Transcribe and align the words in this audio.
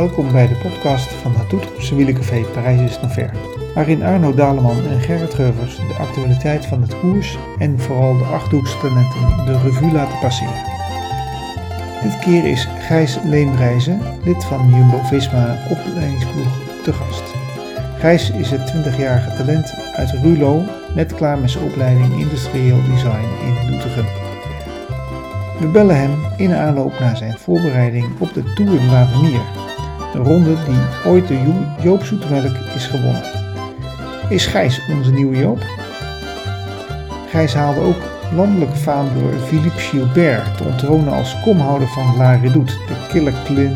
Welkom 0.00 0.32
bij 0.32 0.48
de 0.48 0.54
podcast 0.54 1.12
van 1.12 1.36
het 1.36 1.48
Toetroepse 1.48 1.94
Wielencafé 1.94 2.44
Parijs 2.52 2.80
is 2.80 3.00
nog 3.00 3.12
ver. 3.12 3.30
Waarin 3.74 4.02
Arno 4.02 4.34
Daleman 4.34 4.86
en 4.86 5.00
Gerrit 5.00 5.34
Geuvers 5.34 5.76
de 5.76 5.94
actualiteit 5.98 6.66
van 6.66 6.82
het 6.82 6.98
koers 6.98 7.38
en 7.58 7.80
vooral 7.80 8.18
de 8.18 8.24
achthoekstalenten 8.24 9.44
de 9.46 9.58
revue 9.58 9.92
laten 9.92 10.18
passeren. 10.18 10.64
Dit 12.02 12.18
keer 12.18 12.44
is 12.44 12.68
Gijs 12.78 13.18
Leemreizen, 13.24 14.00
lid 14.24 14.44
van 14.44 14.68
Jumbo-Visma 14.68 15.58
opleidingsploeg, 15.70 16.82
te 16.82 16.92
gast. 16.92 17.34
Gijs 17.98 18.30
is 18.30 18.50
het 18.50 18.74
20-jarige 18.74 19.36
talent 19.36 19.74
uit 19.94 20.10
Rulo, 20.10 20.64
net 20.94 21.14
klaar 21.14 21.38
met 21.38 21.50
zijn 21.50 21.64
opleiding 21.64 22.20
Industrieel 22.20 22.78
Design 22.90 23.28
in 23.44 23.70
Doetinchem. 23.70 24.06
We 25.58 25.66
bellen 25.66 25.96
hem 25.96 26.10
in 26.36 26.52
aanloop 26.52 26.98
naar 26.98 27.16
zijn 27.16 27.38
voorbereiding 27.38 28.06
op 28.18 28.32
de 28.34 28.52
Tour 28.54 28.70
de 28.70 28.86
l'Avenir, 28.86 29.59
een 30.14 30.24
ronde 30.24 30.54
die 30.64 31.10
ooit 31.10 31.28
door 31.28 31.38
Joop 31.82 32.02
Zoetemelk 32.02 32.56
is 32.74 32.86
gewonnen. 32.86 33.22
Is 34.28 34.46
Gijs 34.46 34.80
onze 34.90 35.12
nieuwe 35.12 35.36
Joop? 35.36 35.62
Gijs 37.28 37.54
haalde 37.54 37.80
ook 37.80 38.02
landelijke 38.34 38.76
faam 38.76 39.06
door 39.14 39.32
Philippe 39.32 39.78
Gilbert 39.78 40.56
te 40.56 40.64
onttronen 40.64 41.12
als 41.12 41.40
komhouder 41.42 41.88
van 41.88 42.16
La 42.16 42.34
Redoute, 42.34 42.72
de 42.72 43.06
killer 43.08 43.34
klim 43.44 43.74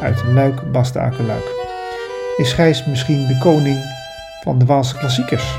uit 0.00 0.24
Luik, 0.24 0.72
Bastaken, 0.72 1.26
Luik. 1.26 1.50
Is 2.36 2.52
Gijs 2.52 2.86
misschien 2.86 3.26
de 3.26 3.38
koning 3.38 3.78
van 4.42 4.58
de 4.58 4.64
Waalse 4.64 4.98
klassiekers? 4.98 5.58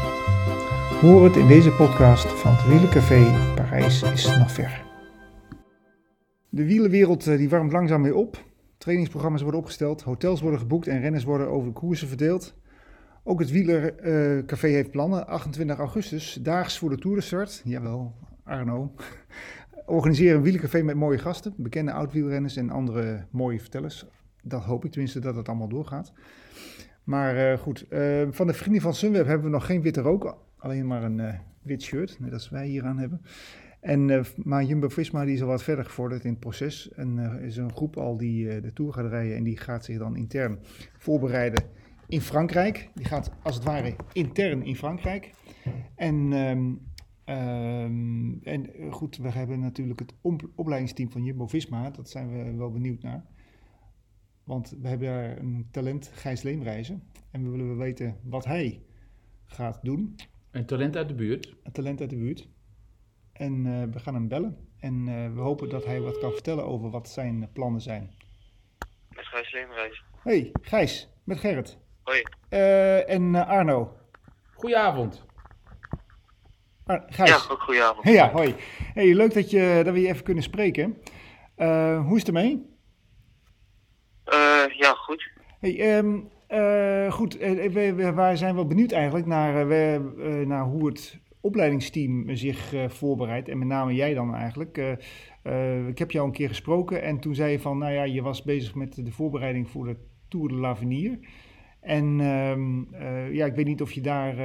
Hoor 1.02 1.24
het 1.24 1.36
in 1.36 1.48
deze 1.48 1.72
podcast 1.72 2.28
van 2.28 2.52
het 2.52 2.68
Wielencafé 2.68 3.26
Parijs 3.56 4.02
is 4.02 4.26
nog 4.26 4.52
ver. 4.52 4.84
De 6.50 6.66
wielenwereld 6.66 7.28
eh, 7.28 7.38
die 7.38 7.50
warmt 7.50 7.72
langzaam 7.72 8.04
weer 8.04 8.16
op. 8.16 8.38
Trainingsprogramma's 8.84 9.42
worden 9.42 9.60
opgesteld, 9.60 10.02
hotels 10.02 10.42
worden 10.42 10.60
geboekt 10.60 10.88
en 10.88 11.00
renners 11.00 11.24
worden 11.24 11.48
over 11.48 11.68
de 11.68 11.74
koersen 11.74 12.08
verdeeld. 12.08 12.56
Ook 13.24 13.40
het 13.40 13.52
Wielercafé 13.52 14.68
heeft 14.68 14.92
plannen. 14.92 15.28
28 15.28 15.78
augustus, 15.78 16.40
daags 16.42 16.78
voor 16.78 16.90
de 16.90 16.98
Tour 16.98 17.62
Jawel, 17.64 18.14
Arno. 18.44 18.92
Organiseren 19.86 20.38
een 20.38 20.44
wielercafé 20.44 20.82
met 20.82 20.96
mooie 20.96 21.18
gasten, 21.18 21.54
bekende 21.58 21.92
oud-wielrenners 21.92 22.56
en 22.56 22.70
andere 22.70 23.26
mooie 23.30 23.60
vertellers. 23.60 24.06
Dat 24.42 24.64
hoop 24.64 24.86
ik 24.86 24.92
tenminste 24.92 25.20
dat 25.20 25.36
het 25.36 25.48
allemaal 25.48 25.70
doorgaat. 25.70 26.14
Maar 27.04 27.52
uh, 27.52 27.58
goed, 27.58 27.86
uh, 27.90 28.28
van 28.30 28.48
de 28.48 28.54
vrienden 28.54 28.82
van 28.82 28.94
Sunweb 28.94 29.26
hebben 29.26 29.46
we 29.46 29.52
nog 29.52 29.66
geen 29.66 29.82
witte 29.82 30.02
rook. 30.02 30.38
Alleen 30.58 30.88
maar 30.88 31.04
een 31.04 31.40
wit 31.62 31.82
shirt, 31.82 32.20
net 32.20 32.34
als 32.34 32.50
wij 32.50 32.68
hier 32.68 32.86
aan 32.86 32.98
hebben. 32.98 33.22
En, 33.84 34.10
uh, 34.10 34.24
maar 34.44 34.64
Jumbo-Visma 34.64 35.26
die 35.26 35.34
is 35.34 35.42
al 35.42 35.48
wat 35.48 35.64
verder 35.64 35.86
gevorderd 35.86 36.24
in 36.24 36.30
het 36.30 36.40
proces. 36.40 36.92
En 36.92 37.18
er 37.18 37.40
uh, 37.40 37.46
is 37.46 37.58
een 37.58 37.74
groep 37.74 37.98
al 37.98 38.18
die 38.18 38.46
uh, 38.46 38.62
de 38.62 38.74
Tour 38.74 38.94
gaat 38.94 39.10
rijden 39.10 39.36
en 39.36 39.44
die 39.44 39.58
gaat 39.58 39.86
zich 39.86 39.98
dan 39.98 40.16
intern 40.16 40.60
voorbereiden 40.98 41.64
in 42.08 42.22
Frankrijk. 42.22 42.90
Die 42.94 43.06
gaat 43.06 43.32
als 43.42 43.56
het 43.56 43.64
ware 43.64 43.96
intern 44.14 44.64
in 44.66 44.76
Frankrijk. 44.76 45.32
En, 45.96 46.16
um, 46.32 46.82
um, 47.26 48.40
en 48.44 48.70
goed, 48.90 49.18
we 49.18 49.30
hebben 49.30 49.60
natuurlijk 49.60 50.00
het 50.00 50.14
opleidingsteam 50.56 51.12
van 51.12 51.24
Jumbo-Visma. 51.24 51.90
Dat 51.90 52.10
zijn 52.10 52.32
we 52.32 52.56
wel 52.58 52.72
benieuwd 52.72 53.02
naar. 53.02 53.26
Want 54.44 54.78
we 54.82 54.88
hebben 54.88 55.08
daar 55.08 55.38
een 55.38 55.68
talent, 55.72 56.12
Gijs 56.14 56.42
Leemreizen. 56.42 57.04
En 57.32 57.44
we 57.44 57.50
willen 57.50 57.78
weten 57.78 58.18
wat 58.22 58.46
hij 58.46 58.82
gaat 59.46 59.80
doen. 59.82 60.16
Een 60.52 60.66
talent 60.66 60.96
uit 60.96 61.08
de 61.08 61.16
buurt. 61.16 61.56
Een 61.64 61.72
talent 61.72 62.02
uit 62.02 62.10
de 62.10 62.18
buurt. 62.18 62.50
En 63.34 63.66
uh, 63.66 63.84
we 63.94 64.00
gaan 64.00 64.14
hem 64.14 64.28
bellen. 64.28 64.68
En 64.80 65.08
uh, 65.08 65.34
we 65.34 65.40
hopen 65.42 65.70
dat 65.70 65.86
hij 65.86 66.02
wat 66.02 66.20
kan 66.20 66.32
vertellen 66.32 66.66
over 66.66 66.90
wat 66.90 67.10
zijn 67.10 67.50
plannen 67.54 67.82
zijn. 67.82 68.16
Met 69.10 69.26
Gijs 69.26 69.52
Leemreis. 69.52 70.04
Hey, 70.24 70.52
Gijs, 70.62 71.10
met 71.24 71.40
Gerrit. 71.40 71.78
Hoi. 72.04 72.24
Uh, 72.50 73.10
en 73.10 73.36
Arno. 73.36 73.98
Goedenavond. 74.54 75.26
Ar 76.86 77.04
Gijs. 77.08 77.30
Ja, 77.30 77.52
ook 77.52 77.62
goedenavond. 77.62 78.04
Hey, 78.04 78.14
ja, 78.14 78.32
hoi. 78.32 78.56
Hey, 78.94 79.14
leuk 79.14 79.34
dat, 79.34 79.50
je, 79.50 79.82
dat 79.84 79.94
we 79.94 80.02
je 80.02 80.08
even 80.08 80.24
kunnen 80.24 80.44
spreken. 80.44 80.98
hoe 82.06 82.16
is 82.16 82.26
het 82.26 82.28
ermee? 82.28 82.72
ja, 84.78 84.94
goed. 84.94 85.32
Hey, 85.60 85.98
um, 85.98 86.32
goed, 87.12 87.38
we, 87.38 87.94
we, 87.96 88.14
wij 88.14 88.36
zijn 88.36 88.56
wel 88.56 88.68
benieuwd 88.68 88.92
eigenlijk 88.92 89.26
naar, 89.26 89.68
we, 89.68 90.44
naar 90.46 90.64
hoe 90.64 90.88
het 90.88 91.22
opleidingsteam 91.44 92.36
zich 92.36 92.74
uh, 92.74 92.90
voorbereidt. 92.90 93.50
En 93.50 93.58
met 93.58 93.68
name 93.68 93.94
jij 93.94 94.14
dan 94.14 94.36
eigenlijk. 94.36 94.78
Uh, 94.78 94.92
uh, 95.44 95.88
ik 95.88 96.00
heb 96.00 96.12
jou 96.12 96.28
een 96.28 96.34
keer 96.34 96.48
gesproken 96.48 97.02
en 97.02 97.20
toen 97.20 97.36
zei 97.36 97.52
je 97.52 97.60
van, 97.60 97.78
nou 97.78 97.94
ja, 97.94 98.04
je 98.04 98.22
was 98.22 98.44
bezig 98.44 98.76
met 98.76 99.06
de 99.06 99.12
voorbereiding 99.12 99.70
voor 99.70 99.86
de 99.86 99.98
Tour 100.28 100.48
de 100.48 100.54
l'Avenir. 100.54 101.20
En 101.82 102.18
ja, 103.32 103.46
ik 103.46 103.56
weet 103.56 103.66
niet 103.66 103.82
of 103.82 103.92
je 103.92 104.02
daar 104.02 104.36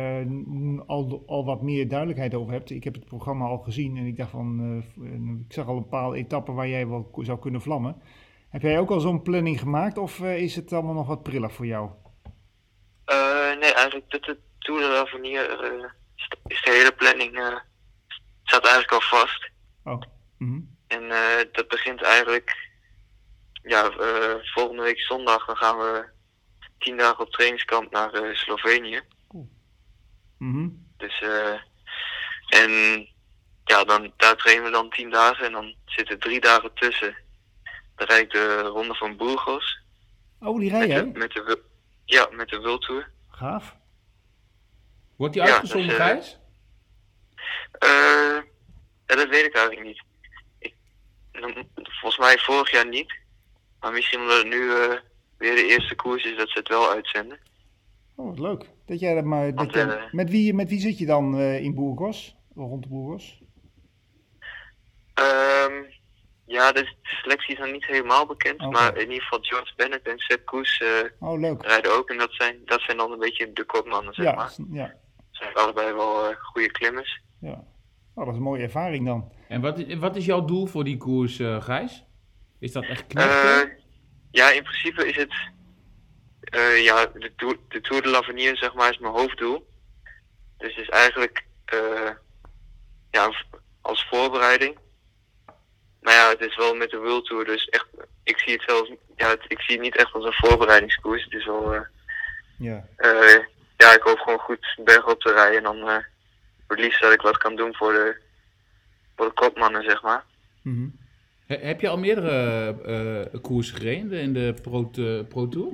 al, 0.86 1.22
al 1.26 1.44
wat 1.44 1.62
meer 1.62 1.88
duidelijkheid 1.88 2.34
over 2.34 2.53
hebt. 2.53 2.70
Ik 2.70 2.84
heb 2.84 2.94
het 2.94 3.04
programma 3.04 3.47
al 3.47 3.59
gezien 3.59 3.97
en 3.97 4.06
ik 4.06 4.16
dacht 4.16 4.30
van, 4.30 4.82
ik 5.47 5.53
zag 5.53 5.66
al 5.66 5.76
een 5.76 5.88
paar 5.88 6.12
etappen 6.12 6.54
waar 6.54 6.69
jij 6.69 6.88
wel 6.88 7.10
zou 7.16 7.38
kunnen 7.38 7.60
vlammen. 7.60 7.97
Heb 8.48 8.62
jij 8.62 8.78
ook 8.78 8.91
al 8.91 9.00
zo'n 9.00 9.22
planning 9.22 9.60
gemaakt 9.60 9.98
of 9.98 10.20
is 10.20 10.56
het 10.56 10.72
allemaal 10.72 10.94
nog 10.94 11.06
wat 11.06 11.22
prillig 11.22 11.53
voor 11.53 11.66
jou? 11.66 11.91
nee, 13.60 13.75
eigenlijk 13.75 14.10
de 14.10 14.38
Tour 14.59 14.80
de 14.80 14.88
l'Avenir 14.88 15.97
is 16.47 16.62
de 16.62 16.71
hele 16.71 16.93
planning 16.93 17.39
uh, 17.39 17.56
staat 18.43 18.65
eigenlijk 18.65 18.93
al 18.93 19.19
vast. 19.19 19.50
Oh. 19.84 20.03
Mm 20.39 20.49
-hmm. 20.49 20.77
En 20.87 21.03
uh, 21.03 21.53
dat 21.53 21.69
begint 21.69 22.03
eigenlijk 22.03 22.56
ja, 23.62 23.91
uh, 24.00 24.34
volgende 24.41 24.83
week 24.83 25.00
zondag. 25.00 25.47
Dan 25.47 25.56
gaan 25.56 25.78
we 25.78 26.09
tien 26.78 26.97
dagen 26.97 27.19
op 27.19 27.33
trainingskamp 27.33 27.91
naar 27.91 28.11
Slovenië. 28.33 29.00
Cool. 29.28 29.49
Mm 30.39 30.53
-hmm. 30.53 30.87
Dus 30.97 31.22
en 32.49 32.71
ja, 33.65 33.84
dan, 33.84 34.12
daar 34.16 34.37
trainen 34.37 34.65
we 34.65 34.71
dan 34.71 34.91
tien 34.91 35.10
dagen 35.10 35.47
en 35.47 35.53
dan 35.53 35.75
zitten 35.84 36.19
drie 36.19 36.41
dagen 36.41 36.75
tussen. 36.75 37.16
Dan 37.97 38.06
rijd 38.06 38.22
ik 38.22 38.31
de 38.31 38.60
ronde 38.60 38.95
van 38.95 39.16
Burgos. 39.16 39.78
Oh, 40.41 40.59
die 40.59 40.71
rij 40.71 40.87
je? 40.87 40.95
Met, 40.95 41.16
met 41.16 41.33
de, 41.33 41.62
ja, 42.05 42.28
met 42.33 42.49
de 42.49 42.60
World 42.60 42.83
Tour. 42.83 43.10
Gaaf. 43.28 43.77
Wordt 45.19 45.34
die 45.34 45.43
uitgezonden, 45.43 45.97
ja? 45.97 46.15
Uh, 47.84 48.43
ja, 49.06 49.15
dat 49.15 49.29
weet 49.29 49.45
ik 49.45 49.55
eigenlijk 49.55 49.87
niet. 49.87 50.03
Ik, 50.59 50.75
volgens 52.01 52.19
mij 52.19 52.39
vorig 52.39 52.71
jaar 52.71 52.89
niet. 52.89 53.19
Maar 53.81 53.93
misschien 53.93 54.21
omdat 54.21 54.39
het 54.39 54.47
nu 54.47 54.57
uh, 54.57 54.95
weer 55.39 55.55
de 55.55 55.67
eerste 55.67 55.95
koers 55.95 56.25
is 56.25 56.37
dat 56.37 56.49
ze 56.49 56.59
het 56.59 56.69
wel 56.69 56.91
uitzenden. 56.91 57.39
Oh, 58.15 58.27
wat 58.27 58.39
leuk. 58.39 58.65
Dat 58.87 59.01
jij 59.01 59.15
dat 59.15 59.25
maar, 59.25 59.47
dat 59.47 59.55
Want, 59.55 59.73
jij, 59.73 59.84
uh, 59.84 60.12
met, 60.12 60.31
wie, 60.31 60.55
met 60.55 60.69
wie 60.69 60.81
zit 60.81 60.99
je 60.99 61.07
dan 61.07 61.39
uh, 61.39 61.62
in 61.62 61.75
Burgos? 61.75 62.37
Rond 62.55 62.89
Burgos? 62.89 63.43
Um, 65.15 65.87
ja, 66.47 66.73
de 66.73 66.95
selectie 67.03 67.55
is 67.55 67.61
nog 67.61 67.73
niet 67.73 67.87
helemaal 67.87 68.27
bekend. 68.27 68.71
Maar 68.71 68.97
in 68.97 69.09
ieder 69.09 69.23
geval 69.23 69.39
George 69.43 69.73
Bennett 69.77 70.09
en 70.09 70.19
Sepp 70.19 70.47
Koes 70.47 70.83
oh, 71.19 71.41
leuk. 71.41 71.62
rijden 71.62 71.93
ook. 71.97 72.11
En 72.11 72.19
dat 72.19 72.33
zijn, 72.33 72.62
dat 72.65 72.81
zijn 72.81 72.97
dan 72.97 73.12
een 73.12 73.19
beetje 73.19 73.53
de 73.53 73.65
kopmannen, 73.65 74.15
zeg 74.15 74.25
Ja, 74.25 74.34
maar. 74.34 74.53
ja, 74.71 74.95
zijn 75.38 75.54
allebei 75.54 75.93
wel 75.93 76.34
goede 76.34 76.71
klimmers. 76.71 77.21
ja. 77.41 77.65
Oh, 78.15 78.25
dat 78.25 78.32
is 78.32 78.38
een 78.38 78.47
mooie 78.47 78.62
ervaring 78.62 79.06
dan. 79.06 79.32
En 79.49 79.60
wat, 79.60 79.78
is- 79.78 79.94
wat 79.94 80.16
is 80.16 80.25
jouw 80.25 80.44
doel 80.44 80.66
voor 80.66 80.84
die 80.84 80.97
koers, 80.97 81.38
eh, 81.38 81.62
Gijs? 81.62 82.04
Is 82.59 82.72
dat 82.72 82.84
echt 82.84 83.00
Eh, 83.00 83.06
knappen? 83.09 83.78
ja, 84.31 84.50
in 84.50 84.62
principe 84.62 85.09
is 85.09 85.16
het. 85.16 85.34
eh, 86.41 86.82
ja, 86.84 87.06
de, 87.06 87.32
Tour- 87.37 87.59
de 87.69 87.81
Tour 87.81 88.03
de 88.03 88.09
l'Avenir, 88.09 88.56
zeg 88.56 88.75
maar, 88.75 88.91
is 88.91 88.98
mijn 88.98 89.12
hoofddoel. 89.12 89.69
Dus 90.59 90.75
het 90.75 90.84
is 90.84 90.88
eigenlijk. 90.88 91.47
eh, 91.65 92.10
ja, 93.10 93.31
als 93.81 94.06
voorbereiding. 94.10 94.78
Maar 96.00 96.15
ja, 96.15 96.28
het 96.28 96.41
is 96.41 96.56
wel 96.56 96.75
met 96.75 96.91
de 96.91 96.97
World 96.98 97.25
Tour, 97.27 97.44
dus 97.44 97.65
echt. 97.69 97.87
Ik 98.22 98.38
zie 98.38 98.53
het 98.53 98.62
zelfs. 98.66 98.91
Ja, 99.16 99.28
het- 99.28 99.44
ik 99.48 99.60
zie 99.60 99.75
het 99.75 99.84
niet 99.84 99.97
echt 99.97 100.13
als 100.13 100.24
een 100.24 100.33
voorbereidingskoers. 100.48 101.24
Het 101.24 101.33
is 101.33 101.47
wel. 101.47 101.74
eh, 101.74 101.80
Ja. 102.59 102.86
eh, 102.97 103.45
ja, 103.78 103.95
ik 103.95 104.03
hoop 104.03 104.19
gewoon 104.19 104.39
goed 104.39 104.78
bergop 104.84 105.21
te 105.21 105.33
rijden. 105.33 105.57
En 105.57 105.63
dan. 105.63 105.89
eh 105.89 105.97
het 106.69 106.78
liefst 106.78 107.01
dat 107.01 107.13
ik 107.13 107.21
wat 107.21 107.36
kan 107.39 107.57
doen 107.57 107.75
voor 107.75 107.92
de. 107.92 108.16
voor 109.16 109.27
de 109.27 109.33
kopmannen, 109.33 109.83
zeg 109.83 110.03
maar. 110.03 110.25
Mhm. 110.63 110.89
He- 111.47 111.57
heb 111.66 111.80
je 111.80 111.89
al 111.89 111.98
meerdere 111.98 112.77
eh 113.33 113.41
koersen 113.41 113.77
gereden 113.77 114.21
in 114.21 114.33
de 114.33 114.54
Pro, 114.63 114.91
Pro 115.28 115.48
Tour? 115.48 115.72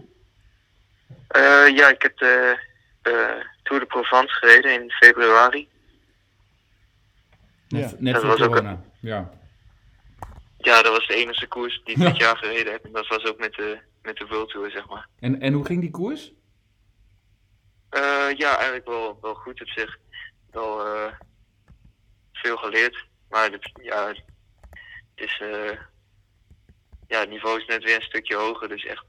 Eh, 1.28 1.76
ja, 1.76 1.88
ik 1.88 2.02
heb 2.02 2.16
de 2.18 2.58
eh, 3.02 3.12
Tour 3.62 3.80
de 3.80 3.86
Provence 3.86 4.34
gereden 4.34 4.72
in 4.82 4.90
februari. 4.90 5.68
Net, 7.68 7.90
Ja. 7.90 7.96
net 7.98 8.14
Dat 8.14 8.22
voor 8.22 8.30
ook 8.32 8.38
corona. 8.38 8.82
Ja. 9.00 9.30
Ja, 10.58 10.82
dat 10.82 10.92
was 10.96 11.06
de 11.06 11.14
enige 11.14 11.46
koers 11.46 11.80
die 11.84 11.94
ik 11.96 12.00
dit 12.02 12.16
jaar 12.16 12.36
gereden 12.36 12.72
heb. 12.72 12.84
En 12.84 12.92
dat 12.92 13.06
was 13.06 13.24
ook 13.24 13.38
met 13.38 13.54
de, 13.54 13.78
met 14.02 14.16
de 14.16 14.26
World 14.26 14.48
Tour, 14.50 14.70
zeg 14.70 14.88
maar. 14.88 15.08
En, 15.20 15.40
en 15.40 15.52
hoe 15.52 15.64
ging 15.64 15.80
die 15.80 15.90
koers? 15.90 16.32
Eh, 17.94 18.30
ja, 18.36 18.54
eigenlijk 18.56 18.86
wel, 18.86 19.18
wel 19.20 19.34
goed 19.34 19.60
op 19.60 19.68
zich. 19.68 19.98
Wel 20.50 20.86
eh, 20.86 21.12
veel 22.32 22.56
geleerd. 22.56 23.06
Maar 23.28 23.50
het, 23.50 23.70
ja, 23.82 24.06
het 24.06 24.22
is... 25.14 25.40
eh, 25.40 25.78
ja, 27.08 27.20
het 27.20 27.28
niveau 27.28 27.58
is 27.60 27.66
net 27.66 27.84
weer 27.84 27.94
een 27.96 28.02
stukje 28.02 28.36
hoger. 28.36 28.68
Dus 28.68 28.84
echt 28.84 29.04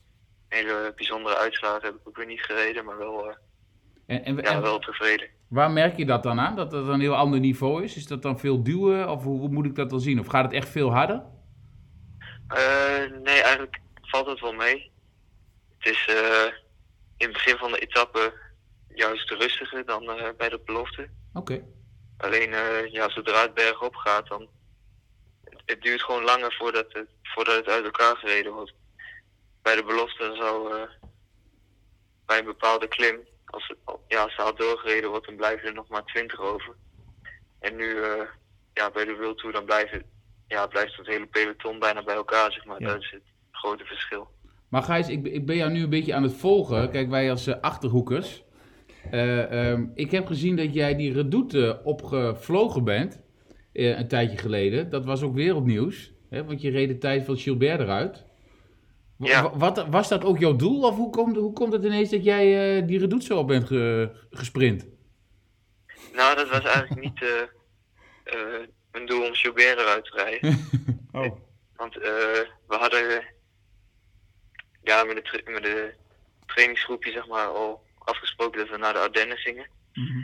hele 0.47 0.93
bijzondere 0.95 1.37
uitslagen 1.37 1.81
heb 1.81 1.93
ik 1.93 2.07
ook 2.07 2.17
weer 2.17 2.25
niet 2.25 2.41
gereden, 2.41 2.85
maar 2.85 2.97
wel, 2.97 3.35
En, 4.05 4.23
en, 4.25 4.37
ja, 4.37 4.61
wel 4.61 4.79
tevreden. 4.79 5.29
waar 5.47 5.71
merk 5.71 5.97
je 5.97 6.05
dat 6.05 6.23
dan 6.23 6.39
aan? 6.39 6.55
Dat 6.55 6.71
dat 6.71 6.87
een 6.87 6.99
heel 6.99 7.15
ander 7.15 7.39
niveau 7.39 7.83
is? 7.83 7.95
Is 7.95 8.07
dat 8.07 8.21
dan 8.21 8.39
veel 8.39 8.63
duwen? 8.63 9.09
Of 9.09 9.23
hoe, 9.23 9.39
hoe 9.39 9.49
moet 9.49 9.65
ik 9.65 9.75
dat 9.75 9.89
dan 9.89 9.99
zien? 10.01 10.19
Of 10.19 10.27
gaat 10.27 10.43
het 10.43 10.53
echt 10.53 10.69
veel 10.69 10.91
harder? 10.91 11.23
Nee, 13.23 13.41
eigenlijk 13.41 13.79
valt 14.01 14.27
het 14.27 14.39
wel 14.39 14.53
mee. 14.53 14.91
Het 15.77 15.93
is 15.93 16.05
in 17.17 17.25
het 17.27 17.33
begin 17.33 17.57
van 17.57 17.71
de 17.71 17.79
etappe 17.79 18.33
juist 18.95 19.29
rustiger 19.29 19.85
dan 19.85 20.09
eh, 20.09 20.29
bij 20.37 20.49
de 20.49 20.59
belofte. 20.65 21.09
Oké. 21.33 21.63
Alleen 22.17 22.53
eh, 22.53 22.91
ja, 22.91 23.09
zodra 23.09 23.41
het 23.41 23.53
bergop 23.53 23.95
gaat, 23.95 24.27
dan 24.27 24.47
het, 25.43 25.61
het 25.65 25.81
duurt 25.81 26.03
gewoon 26.03 26.23
langer 26.23 26.53
voordat 26.53 26.85
het, 26.93 27.07
voordat 27.23 27.55
het 27.55 27.67
uit 27.67 27.85
elkaar 27.85 28.15
gereden 28.15 28.53
wordt. 28.53 28.73
Bij 29.61 29.75
de 29.75 29.83
belofte 29.83 30.35
zou 30.39 30.73
eh, 30.73 30.89
bij 32.25 32.39
een 32.39 32.45
bepaalde 32.45 32.87
klim, 32.87 33.19
als 33.45 33.67
het, 33.67 33.97
ja, 34.07 34.21
als 34.21 34.35
het 34.35 34.57
doorgereden 34.57 35.09
wordt, 35.09 35.25
dan 35.25 35.35
blijven 35.35 35.67
er 35.67 35.73
nog 35.73 35.87
maar 35.87 36.05
20 36.05 36.39
over. 36.39 36.75
En 37.59 37.75
nu 37.75 37.95
ja, 38.73 38.91
bij 38.91 39.05
de 39.05 39.15
World 39.15 39.37
Tour 39.37 39.53
dan 39.53 39.65
blijft, 39.65 39.97
ja, 40.47 40.67
blijft 40.67 40.97
het 40.97 41.07
hele 41.07 41.25
peloton 41.25 41.79
bijna 41.79 42.03
bij 42.03 42.15
elkaar, 42.15 42.51
zeg 42.51 42.65
maar. 42.65 42.81
Ja. 42.81 42.87
Dat 42.87 43.01
is 43.01 43.11
het 43.11 43.23
grote 43.51 43.85
verschil. 43.85 44.27
Maar 44.69 44.83
Gijs, 44.83 45.07
ik, 45.07 45.25
ik 45.25 45.45
ben 45.45 45.55
jou 45.55 45.71
nu 45.71 45.83
een 45.83 45.89
beetje 45.89 46.13
aan 46.13 46.23
het 46.23 46.33
volgen. 46.33 46.91
Kijk, 46.91 47.09
wij 47.09 47.29
als 47.31 47.61
achterhoekers. 47.61 48.44
Eh, 49.11 49.69
ehm, 49.71 49.85
ik 49.95 50.11
heb 50.11 50.25
gezien 50.25 50.55
dat 50.55 50.73
jij 50.73 50.95
die 50.95 51.13
redoute 51.13 51.81
opgevlogen 51.83 52.83
bent. 52.83 53.23
eh, 53.73 53.97
een 53.99 54.07
tijdje 54.07 54.37
geleden. 54.37 54.89
Dat 54.89 55.05
was 55.05 55.21
ook 55.21 55.35
wereldnieuws. 55.35 56.13
Hè, 56.29 56.45
want 56.45 56.61
je 56.61 56.69
reed 56.69 56.87
de 56.87 56.97
tijd 56.97 57.23
van 57.25 57.37
Gilbert 57.37 57.79
eruit. 57.79 58.23
Ja. 59.17 59.57
Wat, 59.57 59.87
was 59.87 60.07
dat 60.09 60.23
ook 60.23 60.39
jouw 60.39 60.55
doel? 60.55 60.81
Of 60.83 60.95
hoe 60.95 61.09
komt, 61.09 61.35
hoe 61.35 61.53
komt 61.53 61.73
het 61.73 61.83
ineens 61.83 62.09
dat 62.09 62.23
jij 62.23 62.77
eh, 62.77 62.87
die 62.87 62.99
redoute 62.99 63.25
zo 63.25 63.37
op 63.37 63.47
bent 63.47 63.67
ge- 63.67 64.11
gesprint? 64.29 64.87
Nou, 66.13 66.35
dat 66.35 66.49
was 66.49 66.63
eigenlijk 66.63 67.01
niet 67.01 67.25
mijn 68.91 69.05
doel 69.05 69.25
om 69.27 69.33
Gilbert 69.33 69.79
eruit 69.79 70.05
te 70.05 70.11
rijden. 70.15 70.57
Oh, 71.11 71.31
Want 71.75 71.93
we 71.93 72.47
hadden 72.67 73.23
ja, 74.83 75.03
met, 75.03 75.15
de 75.15 75.41
met 75.45 75.63
de 75.63 75.93
trainingsgroepje 76.45 77.11
zeg 77.11 77.27
maar, 77.27 77.45
al 77.47 77.81
afgesproken 78.05 78.59
dat 78.59 78.69
we 78.69 78.77
naar 78.77 78.93
de 78.93 78.99
Ardennen 78.99 79.37
gingen. 79.37 79.67
Mhm. 79.93 80.23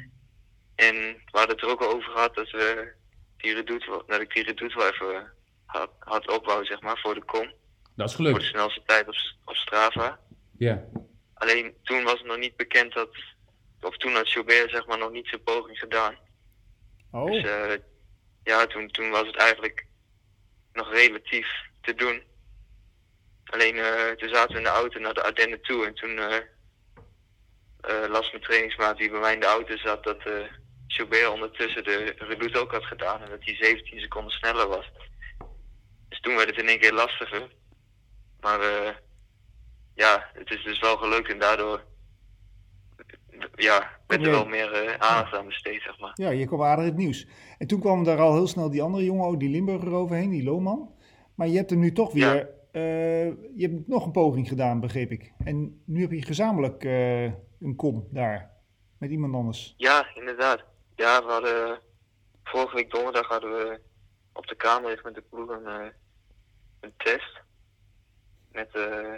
En 0.75 0.95
we 1.03 1.37
hadden 1.37 1.55
het 1.55 1.65
er 1.65 1.71
ook 1.71 1.81
al 1.81 1.91
over 1.93 2.11
gehad 2.11 2.35
dat, 2.35 2.49
we 2.49 2.93
wel- 3.85 4.03
dat 4.07 4.21
ik 4.21 4.33
die 4.33 4.43
redoute 4.43 4.77
wel 4.77 4.87
even 4.91 5.15
eh, 5.15 5.21
had, 5.65 5.91
had 5.99 6.27
opbouwen 6.29 6.65
zeg 6.65 6.81
maar, 6.81 6.97
voor 6.99 7.13
de 7.13 7.23
kom. 7.23 7.53
Dat 7.95 8.09
is 8.09 8.15
Voor 8.15 8.25
de 8.25 8.31
gelukt. 8.31 8.49
snelste 8.49 8.81
tijd 8.85 9.07
op, 9.07 9.15
op 9.45 9.55
Strava. 9.55 10.19
Ja. 10.57 10.83
Alleen 11.33 11.75
toen 11.83 12.03
was 12.03 12.13
het 12.17 12.25
nog 12.27 12.37
niet 12.37 12.55
bekend 12.55 12.93
dat, 12.93 13.09
of 13.81 13.97
toen 13.97 14.13
had 14.13 14.29
Gilbert 14.29 14.71
zeg 14.71 14.85
maar 14.85 14.97
nog 14.97 15.11
niet 15.11 15.27
zijn 15.27 15.43
poging 15.43 15.79
gedaan. 15.79 16.15
oh. 17.11 17.31
Dus 17.31 17.43
eh, 17.43 17.77
ja, 18.43 18.65
toen, 18.67 18.87
toen 18.87 19.09
was 19.09 19.27
het 19.27 19.35
eigenlijk 19.35 19.85
nog 20.73 20.91
relatief 20.93 21.47
te 21.81 21.93
doen. 21.93 22.23
Alleen 23.45 23.75
eh, 23.77 24.09
toen 24.11 24.29
zaten 24.29 24.51
we 24.51 24.57
in 24.57 24.63
de 24.63 24.69
auto 24.69 24.99
naar 24.99 25.13
de 25.13 25.23
Ardennen 25.23 25.61
toe 25.61 25.85
en 25.85 25.93
toen 25.93 26.19
las 28.09 28.31
mijn 28.31 28.43
trainingsmaat 28.43 28.97
die 28.97 29.09
bij 29.11 29.19
mij 29.19 29.33
in 29.33 29.39
de 29.39 29.45
auto 29.45 29.77
zat 29.77 30.03
dat 30.03 30.17
eh 30.25 30.33
Gilbert 30.87 31.29
ondertussen 31.29 31.83
de 31.83 32.13
redoute 32.17 32.59
ook 32.59 32.71
had 32.71 32.83
gedaan 32.83 33.21
en 33.21 33.29
dat 33.29 33.39
hij 33.43 33.55
17 33.55 33.99
seconden 33.99 34.31
sneller 34.31 34.67
was. 34.67 34.91
Dus 36.09 36.19
toen 36.19 36.35
werd 36.35 36.49
het 36.49 36.59
in 36.59 36.67
één 36.67 36.79
keer 36.79 36.93
lastiger. 36.93 37.47
Maar 38.41 38.59
eh, 38.59 38.93
ja, 39.95 40.29
het 40.33 40.49
is 40.51 40.63
dus 40.63 40.79
wel 40.79 40.97
gelukt 40.97 41.29
en 41.31 41.39
daardoor 41.39 41.83
ja, 43.55 43.89
werd 44.07 44.25
er 44.25 44.31
wel 44.31 44.45
meer 44.45 44.71
eh, 44.71 44.93
aandacht 45.09 45.33
aan 45.33 45.45
besteed, 45.45 45.81
zeg 45.81 45.99
maar. 45.99 46.11
Ja, 46.13 46.29
je 46.29 46.45
kwam 46.45 46.61
aardig 46.63 46.85
het 46.85 46.95
nieuws. 46.97 47.27
En 47.57 47.67
toen 47.67 47.79
kwam 47.79 48.03
daar 48.03 48.19
al 48.19 48.33
heel 48.33 48.47
snel 48.47 48.69
die 48.69 48.81
andere 48.81 49.03
jongen, 49.03 49.25
ook 49.25 49.39
die 49.39 49.49
Limburger 49.49 49.91
overheen, 49.93 50.29
die 50.29 50.43
Lohman. 50.43 50.91
Maar 51.35 51.47
je 51.47 51.57
hebt 51.57 51.69
hem 51.69 51.79
nu 51.79 51.91
toch 51.91 52.13
weer, 52.13 52.35
Ja. 52.35 52.47
eh, 52.71 53.25
je 53.55 53.67
hebt 53.69 53.87
nog 53.87 54.05
een 54.05 54.11
poging 54.11 54.47
gedaan, 54.47 54.79
begreep 54.79 55.11
ik. 55.11 55.31
En 55.43 55.81
nu 55.85 56.01
heb 56.01 56.11
je 56.11 56.21
gezamenlijk 56.21 56.83
eh, 56.83 57.31
een 57.61 57.75
kom 57.75 58.07
daar, 58.11 58.51
met 58.97 59.09
iemand 59.09 59.33
anders. 59.33 59.73
Ja, 59.77 60.15
inderdaad. 60.15 60.63
Ja, 60.95 61.25
we 61.25 61.31
hadden 61.31 61.79
vorige 62.43 62.75
week 62.75 62.91
donderdag 62.91 63.27
hadden 63.27 63.51
we 63.51 63.79
op 64.33 64.47
de 64.47 64.55
kamer 64.55 64.99
met 65.03 65.15
de 65.15 65.21
ploeg 65.21 65.49
een, 65.49 65.65
eh, 65.67 65.87
een 66.79 66.93
test. 66.97 67.39
Met 68.51 68.75
eh 68.75 69.13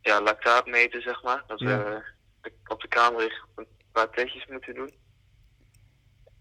ja, 0.00 0.20
lactaatmeten, 0.22 1.02
zeg 1.02 1.22
maar. 1.22 1.44
Dat 1.46 1.60
Ja. 1.60 1.78
we 2.42 2.52
op 2.66 2.80
de 2.80 2.88
kamer 2.88 3.46
een 3.54 3.66
paar 3.92 4.10
testjes 4.10 4.46
moeten 4.46 4.74
doen. 4.74 4.94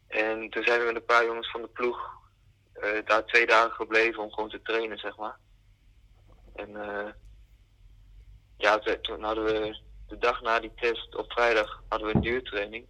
En 0.07 0.49
toen 0.49 0.63
zijn 0.63 0.79
we 0.79 0.85
met 0.85 0.95
een 0.95 1.05
paar 1.05 1.25
jongens 1.25 1.51
van 1.51 1.61
de 1.61 1.67
ploeg 1.67 2.17
eh, 2.73 3.05
daar 3.05 3.25
twee 3.25 3.47
dagen 3.47 3.71
gebleven 3.71 4.23
om 4.23 4.31
gewoon 4.31 4.49
te 4.49 4.61
trainen, 4.61 4.97
zeg 4.97 5.17
maar. 5.17 5.37
En 6.55 6.75
eh 6.75 7.11
ja, 8.57 8.77
toen 8.79 9.23
hadden 9.23 9.43
we 9.43 9.81
de 10.09 10.17
dag 10.17 10.41
na 10.41 10.59
die 10.59 10.71
test 10.75 11.15
op 11.15 11.31
vrijdag 11.31 11.83
hadden 11.89 12.07
we 12.07 12.15
een 12.15 12.21
duurtraining. 12.21 12.85